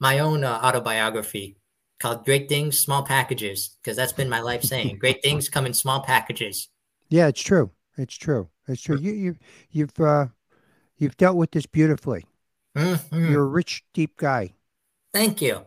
[0.00, 1.56] my own uh, autobiography
[1.98, 4.98] called Great Things, Small Packages, because that's been my life saying.
[4.98, 6.68] Great things come in small packages.
[7.08, 7.72] Yeah, it's true.
[7.98, 8.48] It's true.
[8.68, 8.96] It's true.
[8.96, 9.36] You you
[9.70, 10.26] you've uh
[10.98, 12.24] you've dealt with this beautifully.
[12.76, 13.28] Mhm.
[13.30, 14.54] You're a rich, deep guy.
[15.12, 15.66] Thank you.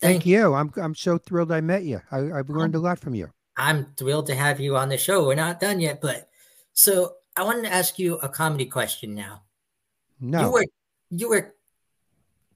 [0.00, 0.54] Thank you.
[0.54, 2.00] I'm I'm so thrilled I met you.
[2.10, 3.30] I, I've learned a lot from you.
[3.56, 5.26] I'm thrilled to have you on the show.
[5.26, 6.28] We're not done yet, but
[6.72, 9.42] so I wanted to ask you a comedy question now.
[10.20, 10.64] No, You were
[11.10, 11.54] you were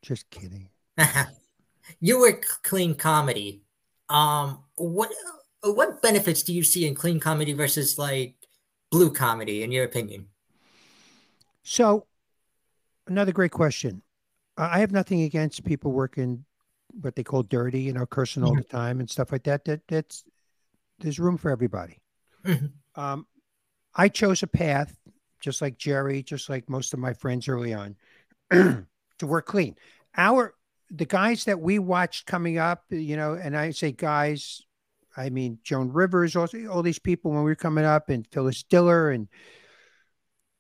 [0.03, 0.69] just kidding.
[2.01, 3.63] you were clean comedy.
[4.09, 5.11] Um, what
[5.63, 8.35] what benefits do you see in clean comedy versus like
[8.91, 10.27] blue comedy, in your opinion?
[11.63, 12.07] So,
[13.07, 14.03] another great question.
[14.57, 16.45] I have nothing against people working
[17.01, 19.65] what they call dirty, you know, cursing all the time and stuff like that.
[19.65, 20.25] That that's
[21.01, 22.01] there's room for everybody.
[22.45, 22.73] Mhm.
[22.95, 23.27] Um,
[23.95, 24.97] I chose a path,
[25.41, 27.97] just like Jerry, just like most of my friends early on,
[28.51, 28.87] to
[29.27, 29.77] work clean.
[30.17, 30.55] Our
[30.91, 34.63] the guys that we watched coming up, you know, and I say guys,
[35.17, 38.63] I mean Joan Rivers, all, all these people when we were coming up, and Phyllis
[38.65, 39.29] Diller, and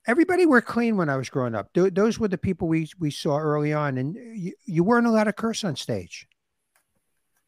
[0.06, 1.70] everybody were clean when I was growing up.
[1.74, 5.24] Tho- those were the people we we saw early on, and you, you weren't allowed
[5.24, 6.26] to curse on stage.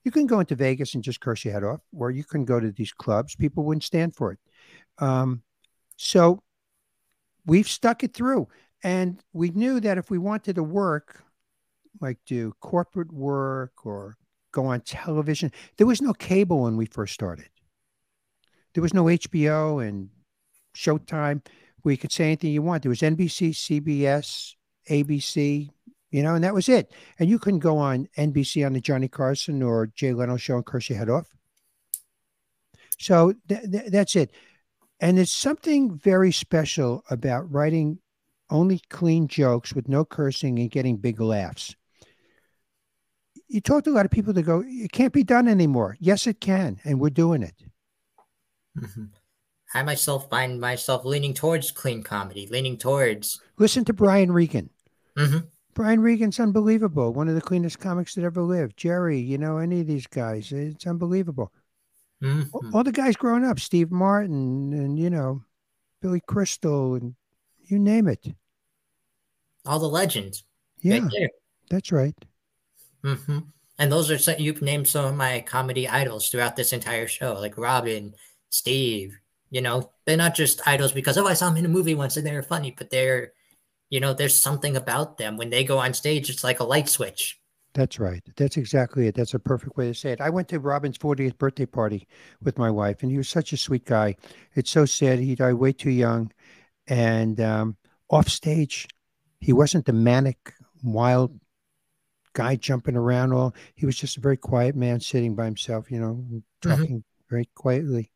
[0.05, 2.59] You can go into Vegas and just curse your head off, or you can go
[2.59, 3.36] to these clubs.
[3.36, 4.38] People wouldn't stand for it.
[4.98, 5.42] Um,
[5.96, 6.42] so
[7.46, 8.48] we've stuck it through,
[8.82, 11.22] and we knew that if we wanted to work,
[12.00, 14.16] like do corporate work or
[14.50, 17.48] go on television, there was no cable when we first started.
[18.74, 20.09] There was no HBO and
[20.74, 21.44] Showtime
[21.82, 22.82] where you could say anything you want.
[22.82, 24.55] There was NBC, CBS,
[24.88, 25.68] ABC,
[26.12, 26.92] you know, and that was it.
[27.18, 30.66] And you couldn't go on NBC on the Johnny Carson or Jay Leno show and
[30.66, 31.26] curse your head off.
[32.98, 34.30] So th- th- that's it.
[35.00, 37.98] And it's something very special about writing
[38.50, 41.74] only clean jokes with no cursing and getting big laughs.
[43.48, 45.96] You talk to a lot of people that go, it can't be done anymore.
[45.98, 46.78] Yes, it can.
[46.84, 47.54] And we're doing it.
[48.78, 49.08] Mhm.
[49.74, 53.40] I myself find myself leaning towards clean comedy, leaning towards.
[53.58, 54.68] Listen to Brian Regan.
[55.16, 55.46] Mhm.
[55.74, 57.12] Brian Regan's unbelievable.
[57.12, 58.76] One of the cleanest comics that ever lived.
[58.76, 61.52] Jerry, you know, any of these guys, it's unbelievable.
[62.22, 62.50] Mhm.
[62.52, 65.42] All- All the guys growing up, Steve Martin and, you know,
[66.00, 67.14] Billy Crystal and
[67.64, 68.26] you name it.
[69.64, 70.44] All the legends.
[70.80, 71.30] Yeah, Right
[71.70, 72.14] that's right.
[73.02, 73.38] hmm
[73.78, 77.34] And those are some, you've named some of my comedy idols throughout this entire show,
[77.34, 78.14] like Robin,
[78.50, 79.16] Steve.
[79.50, 82.16] You know, they're not just idols because oh, I saw them in a movie once
[82.16, 83.32] and they were funny, but they're,
[83.93, 86.30] you know, there's something about them when they go on stage.
[86.30, 87.38] It's like a light switch.
[87.74, 88.22] That's right.
[88.36, 89.14] That's exactly it.
[89.14, 90.20] That's a perfect way to say it.
[90.22, 92.09] I went to Robin's 40th birthday party
[92.43, 94.16] with my wife, and he was such a sweet guy.
[94.55, 95.18] It's so sad.
[95.18, 96.32] He died way too young.
[96.86, 97.76] And um,
[98.09, 98.88] off stage,
[99.40, 101.38] he wasn't the manic, wild
[102.32, 103.34] guy jumping around.
[103.34, 106.24] All he was just a very quiet man sitting by himself, you know,
[106.62, 108.11] talking very quietly.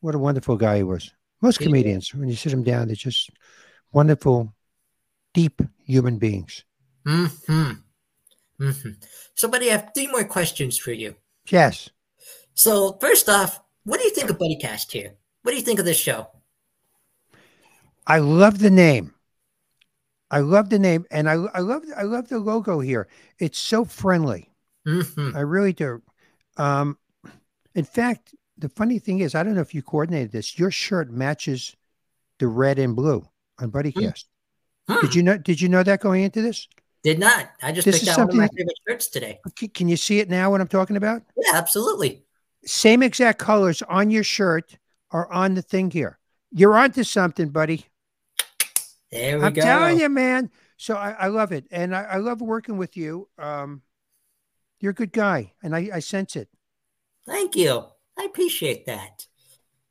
[0.00, 1.12] What a wonderful guy he was.
[1.42, 3.30] Most comedians, when you sit them down, they're just
[3.92, 4.52] wonderful,
[5.36, 6.64] deep human beings.
[7.04, 7.26] hmm
[8.58, 8.70] hmm
[9.34, 11.14] So, buddy, I have three more questions for you.
[11.50, 11.90] Yes.
[12.54, 15.12] So, first off, what do you think of BuddyCast here?
[15.42, 16.28] What do you think of this show?
[18.06, 19.12] I love the name.
[20.30, 23.06] I love the name, and I I love I love the logo here.
[23.38, 24.50] It's so friendly.
[24.84, 26.02] hmm I really do.
[26.56, 26.98] Um,
[27.74, 30.58] in fact, the funny thing is, I don't know if you coordinated this.
[30.58, 31.76] Your shirt matches
[32.38, 33.28] the red and blue
[33.60, 34.24] on BuddyCast.
[34.88, 35.36] Did you know?
[35.36, 36.68] Did you know that going into this?
[37.02, 37.50] Did not.
[37.62, 39.38] I just This picked out one of my favorite shirts today.
[39.74, 40.50] Can you see it now?
[40.50, 41.22] What I'm talking about?
[41.36, 42.24] Yeah, absolutely.
[42.64, 44.76] Same exact colors on your shirt
[45.10, 46.18] are on the thing here.
[46.50, 47.86] You're onto something, buddy.
[49.10, 49.62] There we I'm go.
[49.62, 50.50] telling you, man.
[50.76, 53.28] So I, I love it, and I, I love working with you.
[53.38, 53.82] Um,
[54.80, 56.48] you're a good guy, and I, I sense it.
[57.26, 57.84] Thank you.
[58.18, 59.26] I appreciate that.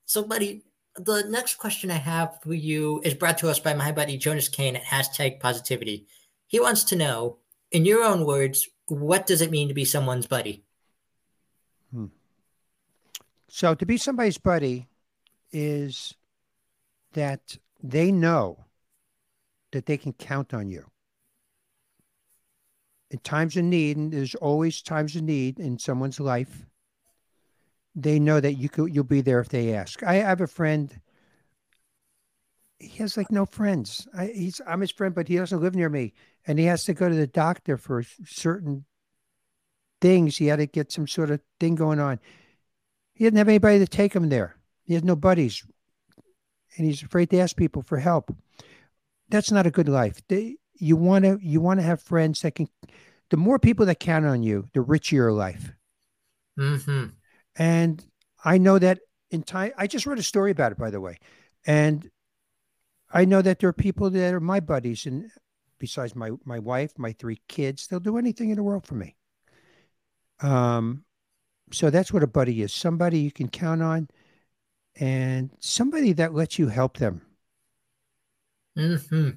[0.05, 0.63] So, buddy,
[0.97, 4.49] the next question I have for you is brought to us by my buddy Jonas
[4.49, 6.07] Kane at hashtag positivity.
[6.47, 7.37] He wants to know,
[7.71, 10.63] in your own words, what does it mean to be someone's buddy?
[11.91, 12.05] Hmm.
[13.49, 14.87] So to be somebody's buddy
[15.51, 16.13] is
[17.13, 18.65] that they know
[19.71, 20.85] that they can count on you
[23.11, 26.65] in times of need, and there's always times of need in someone's life.
[27.95, 30.03] They know that you could you'll be there if they ask.
[30.03, 30.99] I have a friend.
[32.77, 34.07] He has like no friends.
[34.13, 36.13] I, he's I'm his friend, but he doesn't live near me,
[36.45, 38.85] and he has to go to the doctor for certain
[40.01, 40.37] things.
[40.37, 42.19] He had to get some sort of thing going on.
[43.13, 44.57] He didn't have anybody to take him there.
[44.83, 45.65] He has no buddies,
[46.75, 48.35] and he's afraid to ask people for help.
[49.29, 50.21] That's not a good life.
[50.27, 52.67] They, you want to you want to have friends that can.
[53.29, 55.71] The more people that count on you, the richer your life.
[56.59, 57.05] Mm-hmm.
[57.57, 58.03] And
[58.43, 58.99] I know that
[59.31, 59.71] in time.
[59.77, 61.19] I just read a story about it, by the way,
[61.65, 62.09] and
[63.11, 65.29] I know that there are people that are my buddies, and
[65.79, 69.15] besides my my wife, my three kids, they'll do anything in the world for me.
[70.41, 71.05] Um,
[71.71, 74.09] so that's what a buddy is somebody you can count on
[74.97, 77.21] and somebody that lets you help them
[78.77, 79.29] Mm-hmm.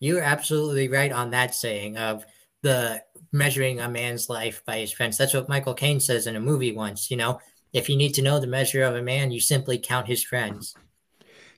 [0.00, 2.24] You're absolutely right on that saying of
[2.64, 5.18] the measuring a man's life by his friends.
[5.18, 7.10] That's what Michael Caine says in a movie once.
[7.12, 7.40] You know,
[7.72, 10.76] if you need to know the measure of a man, you simply count his friends.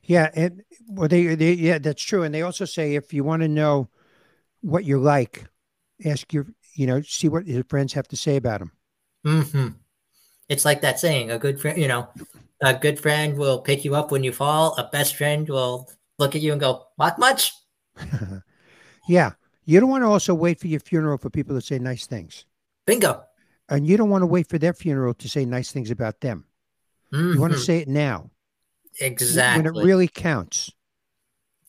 [0.03, 3.41] yeah and well they, they yeah that's true and they also say if you want
[3.41, 3.89] to know
[4.61, 5.45] what you're like
[6.05, 8.71] ask your you know see what your friends have to say about him
[9.25, 9.67] hmm
[10.49, 12.09] It's like that saying: a good friend, you know,
[12.61, 14.75] a good friend will pick you up when you fall.
[14.77, 15.89] A best friend will
[16.19, 17.53] look at you and go, "Not much."
[19.07, 19.33] yeah
[19.67, 22.45] you don't want to also wait for your funeral for people to say nice things
[22.87, 23.23] Bingo.
[23.69, 26.45] and you don't want to wait for their funeral to say nice things about them
[27.11, 27.65] you want to Mhm.
[27.65, 28.31] say it now
[28.99, 30.71] exactly when it really counts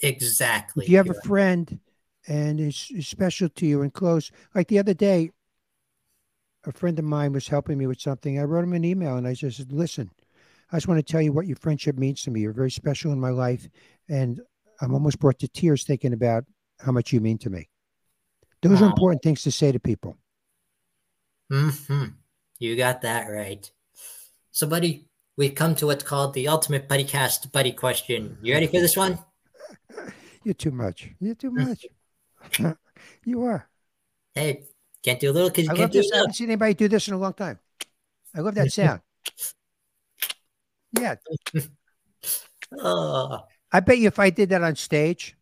[0.01, 0.84] exactly.
[0.84, 1.78] if you have a friend
[2.26, 5.30] and is, is special to you and close, like the other day,
[6.66, 8.38] a friend of mine was helping me with something.
[8.38, 10.11] I wrote him an email and I just said, listen,
[10.70, 12.40] I just want to tell you what your friendship means to me.
[12.42, 13.66] You're very special in my life.
[14.11, 14.40] And
[14.82, 16.44] I'm almost brought to tears thinking about
[16.80, 17.70] how much you mean to me.
[18.62, 20.16] Those are important things to say to people.
[21.50, 22.14] Mhm.
[22.59, 23.70] You got that right.
[24.50, 28.36] So, buddy, we've come to what's called the ultimate buddy cast buddy question.
[28.42, 29.18] You ready for this one?
[30.44, 31.11] You're too much.
[31.20, 31.86] You're too much.
[33.24, 33.68] you are.
[34.34, 34.64] Hey,
[35.02, 36.11] can't do a little because you I can't love do this.
[36.12, 37.59] I haven't seen anybody do this in a long time.
[38.34, 39.00] I love that sound.
[40.92, 41.16] Yeah.
[42.70, 43.40] Oh,
[43.72, 45.38] I bet you if I did that on stage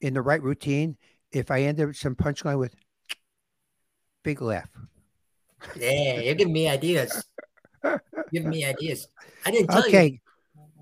[0.00, 0.96] in the right routine,
[1.32, 2.74] if I end up some punchline with
[4.24, 4.70] big laugh.
[5.76, 7.24] yeah, you're giving me ideas.
[8.32, 9.08] giving me ideas.
[9.44, 9.88] I didn't tell you.
[9.88, 10.20] Okay.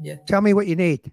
[0.02, 0.16] Yeah.
[0.26, 1.12] Tell me what you need.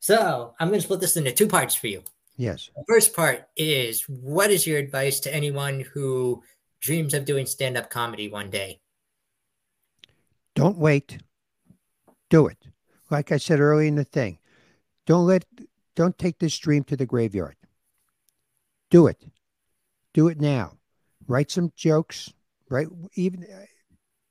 [0.00, 2.02] So I'm going to split this into two parts for you.
[2.36, 2.70] Yes.
[2.74, 6.42] The first part is what is your advice to anyone who
[6.80, 8.80] dreams of doing stand up comedy one day?
[10.54, 11.18] Don't wait.
[12.30, 12.58] Do it.
[13.10, 14.38] Like I said earlier in the thing,
[15.06, 15.44] don't let,
[15.96, 17.56] don't take this dream to the graveyard.
[18.90, 19.24] Do it.
[20.12, 20.78] Do it now.
[21.26, 22.32] Write some jokes.
[22.68, 22.88] Right.
[23.14, 23.46] Even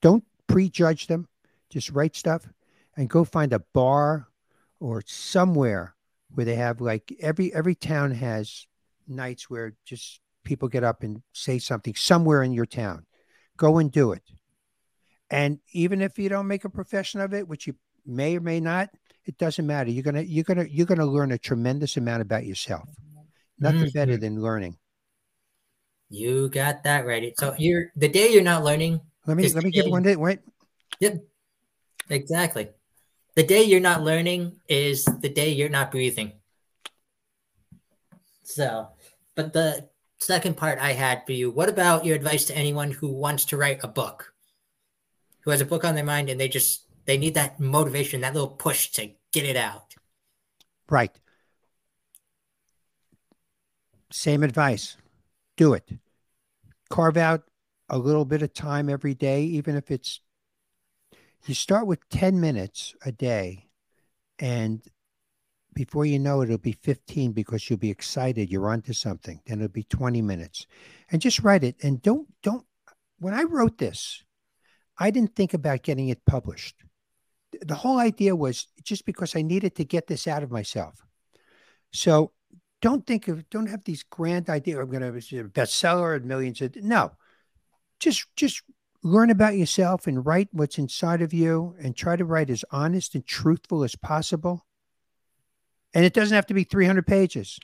[0.02, 1.28] don't prejudge them.
[1.70, 2.48] Just write stuff
[2.96, 4.28] and go find a bar
[4.80, 5.96] or somewhere
[6.34, 8.68] where they have like every every town has
[9.08, 13.06] nights where just people get up and say something somewhere in your town.
[13.58, 14.24] Go and do it.
[15.30, 18.60] And even if you don't make a profession of it, which you may or may
[18.60, 18.90] not,
[19.26, 19.92] it doesn't matter.
[19.92, 22.90] You're gonna you're gonna you're gonna learn a tremendous amount about yourself.
[23.60, 24.22] Nothing better Mhm.
[24.22, 24.78] than learning.
[26.10, 27.34] You got that right.
[27.38, 29.02] So you're the day you're not learning.
[29.28, 30.16] Let me let me give day- one day.
[30.16, 30.40] Wait,
[31.00, 31.24] Yep.
[32.10, 32.70] Exactly.
[33.36, 36.34] The day you're not learning is the day you're not breathing.
[38.44, 38.90] So,
[39.36, 43.10] but the second part I had for you, what about your advice to anyone who
[43.14, 44.34] wants to write a book?
[45.42, 48.34] Who has a book on their mind and they just they need that motivation, that
[48.34, 49.96] little push to get it out.
[50.90, 51.16] right.
[54.12, 54.98] Same advice.
[55.58, 55.90] Do it.
[56.90, 57.44] Carve out
[57.90, 60.22] a little bit of time every day, even if it's
[61.46, 63.70] you start with 10 minutes a day
[64.40, 64.82] and
[65.74, 68.52] before you know it, it'll be 15 because you'll be excited.
[68.52, 69.40] You're onto something.
[69.46, 70.68] Then it'll be 20 minutes.
[71.12, 71.76] And just write it.
[71.82, 72.66] And don't, don't,
[73.20, 74.24] when I wrote this,
[74.98, 76.76] I didn't think about getting it published.
[77.62, 81.06] The whole idea was just because I needed to get this out of myself.
[81.94, 82.34] So
[82.82, 84.78] don't think of, don't have these grand ideas.
[84.78, 87.12] Oh, I'm going to be a bestseller and millions of, no,
[88.00, 88.64] just, just
[89.04, 93.16] learn about yourself and write what's inside of you and try to write as honest
[93.16, 94.66] and truthful as possible.
[95.94, 97.60] And it doesn't have to be 300 pages.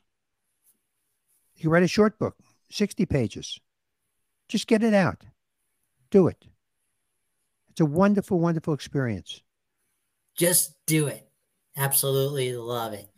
[1.57, 2.35] You write a short book,
[2.71, 3.59] 60 pages.
[4.47, 5.23] Just get it out.
[6.11, 6.45] Do it.
[7.69, 9.41] It's a wonderful, wonderful experience.
[10.35, 11.27] Just do it.
[11.77, 13.09] Absolutely love it.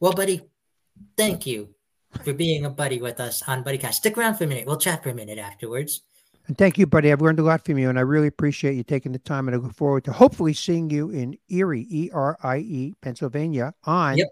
[0.00, 0.42] Well, buddy,
[1.16, 1.68] thank you
[2.22, 3.94] for being a buddy with us on BuddyCast.
[3.94, 4.66] Stick around for a minute.
[4.66, 6.02] We'll chat for a minute afterwards.
[6.46, 7.10] And thank you, buddy.
[7.10, 9.48] I've learned a lot from you, and I really appreciate you taking the time.
[9.48, 13.72] And I look forward to hopefully seeing you in Erie, E R I E, Pennsylvania
[13.84, 14.28] on Yep.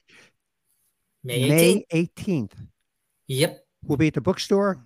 [1.24, 1.48] May 18th.
[1.50, 2.52] May 18th.
[3.28, 3.64] Yep.
[3.84, 4.84] We'll be at the bookstore.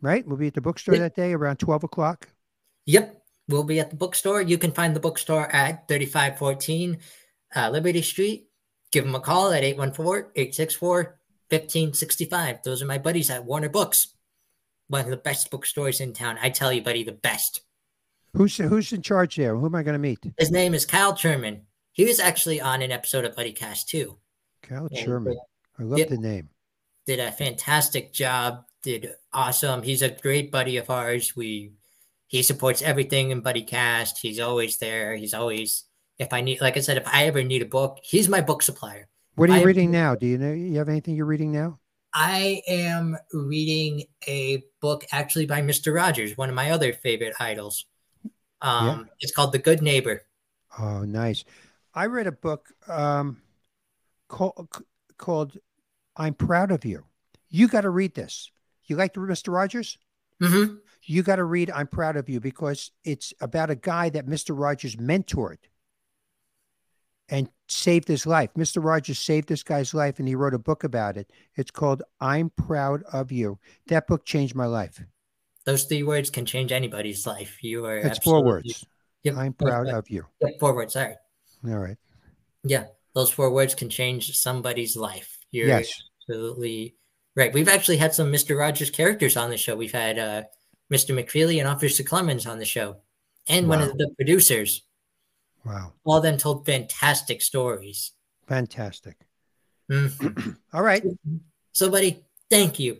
[0.00, 0.26] Right?
[0.26, 1.02] We'll be at the bookstore Yep.
[1.02, 2.28] that day around 12 o'clock.
[2.86, 3.20] Yep.
[3.48, 4.40] We'll be at the bookstore.
[4.42, 6.98] You can find the bookstore at 3514
[7.56, 8.48] uh, Liberty Street.
[8.94, 11.18] Give them a call at 814 864
[11.50, 12.62] 1565.
[12.62, 14.14] Those are my buddies at Werner Books.
[14.86, 16.38] One of the best bookstores in town.
[16.40, 17.62] I tell you, buddy, the best.
[18.34, 19.56] Who's who's in charge there?
[19.56, 20.20] Who am I going to meet?
[20.38, 21.62] His name is Kyle Sherman.
[21.90, 24.18] He was actually on an episode of BuddyCast too.
[24.62, 25.36] Kyle And, Sherman.
[25.76, 26.08] I love Yep.
[26.10, 26.50] the name.
[27.04, 31.72] did a fantastic job did awesome he's a great buddy of ours we
[32.28, 35.84] he supports everything in buddy cast he's always there he's always
[36.18, 38.62] if i need like i said if i ever need a book he's my book
[38.62, 40.14] supplier What are you I- reading now?
[40.14, 40.52] Do you know?
[40.52, 41.78] You have anything you're reading now?
[42.12, 47.86] i am reading a book actually by mr rogers one of my other favorite idols
[48.62, 50.22] um it's called the good neighbor
[50.76, 51.44] Oh, nice.
[51.94, 53.40] I read a book um,
[54.28, 54.68] called
[55.18, 55.56] called
[56.16, 57.04] "I'm Proud of You."
[57.48, 58.50] You got to read this.
[58.86, 59.52] You like to read Mr.
[59.52, 59.98] Rogers?
[60.42, 60.64] hmm
[61.04, 64.50] You got to read "I'm Proud of You" because it's about a guy that Mr.
[64.58, 65.58] Rogers mentored
[67.28, 68.50] and saved his life.
[68.56, 68.82] Mr.
[68.84, 71.30] Rogers saved this guy's life, and he wrote a book about it.
[71.56, 75.02] It's called "I'm Proud of You." That book changed my life.
[75.64, 78.84] those three words can change anybody's life you are It's four words.
[79.22, 80.26] Yep, I'm proud of you.
[80.42, 81.14] yep, four words sorry
[81.66, 81.96] All right.
[82.62, 85.38] Yeah, those four words can change somebody's life.
[85.50, 85.88] You're Yes.
[86.28, 86.96] absolutely
[87.34, 87.52] right.
[87.54, 88.58] We've actually had some Mr.
[88.58, 89.74] Rogers characters on the show.
[89.74, 90.42] We've had uh,
[90.92, 91.14] Mr.
[91.18, 92.96] McFeely and Officer Clemmons on the show,
[93.48, 94.82] and one of the producers.
[95.64, 95.92] Wow.
[96.04, 98.12] All of them told fantastic stories.
[98.46, 99.16] Fantastic.
[99.90, 100.56] Mhm.
[100.72, 101.04] All right.
[101.72, 102.98] So, buddy, thank you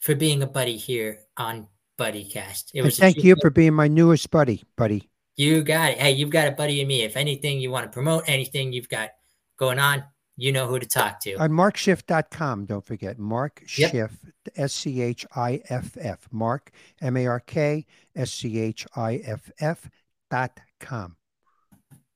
[0.00, 2.70] for being a buddy here on BuddyCast.
[2.74, 5.08] It was thank you for being my newest buddy, buddy.
[5.36, 5.98] You got it.
[5.98, 7.02] Hey, you've got a buddy in me.
[7.02, 9.10] If anything you want to promote, anything you've got
[9.56, 10.04] going on,
[10.36, 11.34] you know who to talk to.
[11.36, 13.18] On markschiff.com, don't forget.
[13.18, 13.90] Mark Yep.
[13.92, 14.16] Schiff,
[14.56, 16.28] S C H I F F.
[16.30, 17.86] Mark, M A R K,
[18.16, 19.88] S C H I F F
[20.30, 21.16] dot com.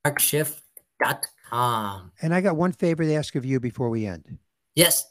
[0.05, 2.13] markschiff.com.
[2.21, 4.39] And I got one favor to ask of you before we end.
[4.75, 5.07] Yes.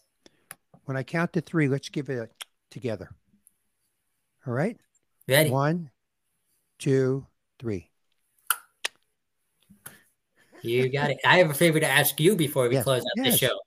[0.85, 2.29] When I count to three, let's give it a
[2.69, 3.09] together.
[4.45, 4.77] All right?
[5.27, 5.49] Ready?
[5.49, 5.89] One,
[6.79, 7.25] two,
[7.59, 7.89] three.
[10.61, 11.19] You got it.
[11.25, 13.59] I have a favor to ask you before we Yes, close out the show.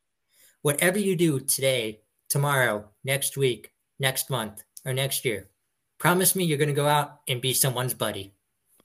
[0.62, 5.48] Whatever you do today, tomorrow, next week, next month, or next year,
[5.98, 8.32] promise me you're going to go out and be someone's buddy.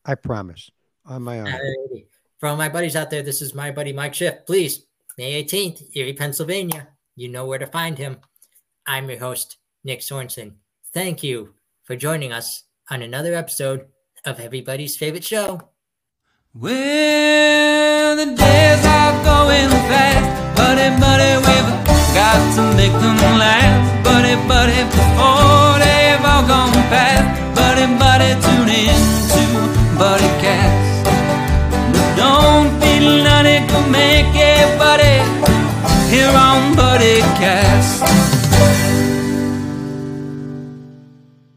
[0.05, 0.69] I promise.
[1.05, 1.47] On my own.
[1.47, 2.05] Alrighty.
[2.41, 4.47] For all my buddies out there, this is my buddy Mike Schiff.
[4.47, 6.87] Please, May 18th, Erie, Pennsylvania.
[7.15, 8.17] You know where to find him.
[8.87, 10.53] I'm your host, Nick Sorensen.
[10.91, 13.85] Thank you for joining us on another episode
[14.25, 15.69] of Everybody's Favorite Show.
[16.55, 21.71] Well, the days are going fast, buddy, buddy, we've
[22.17, 28.69] got to make them last, buddy, buddy, before they've all gone past, buddy, buddy, tune
[28.89, 28.97] in
[29.29, 30.80] to Buddy Cast.
[33.01, 35.17] But don't feel none, it go make it, buddy,
[36.09, 38.20] here on Buddy Cast.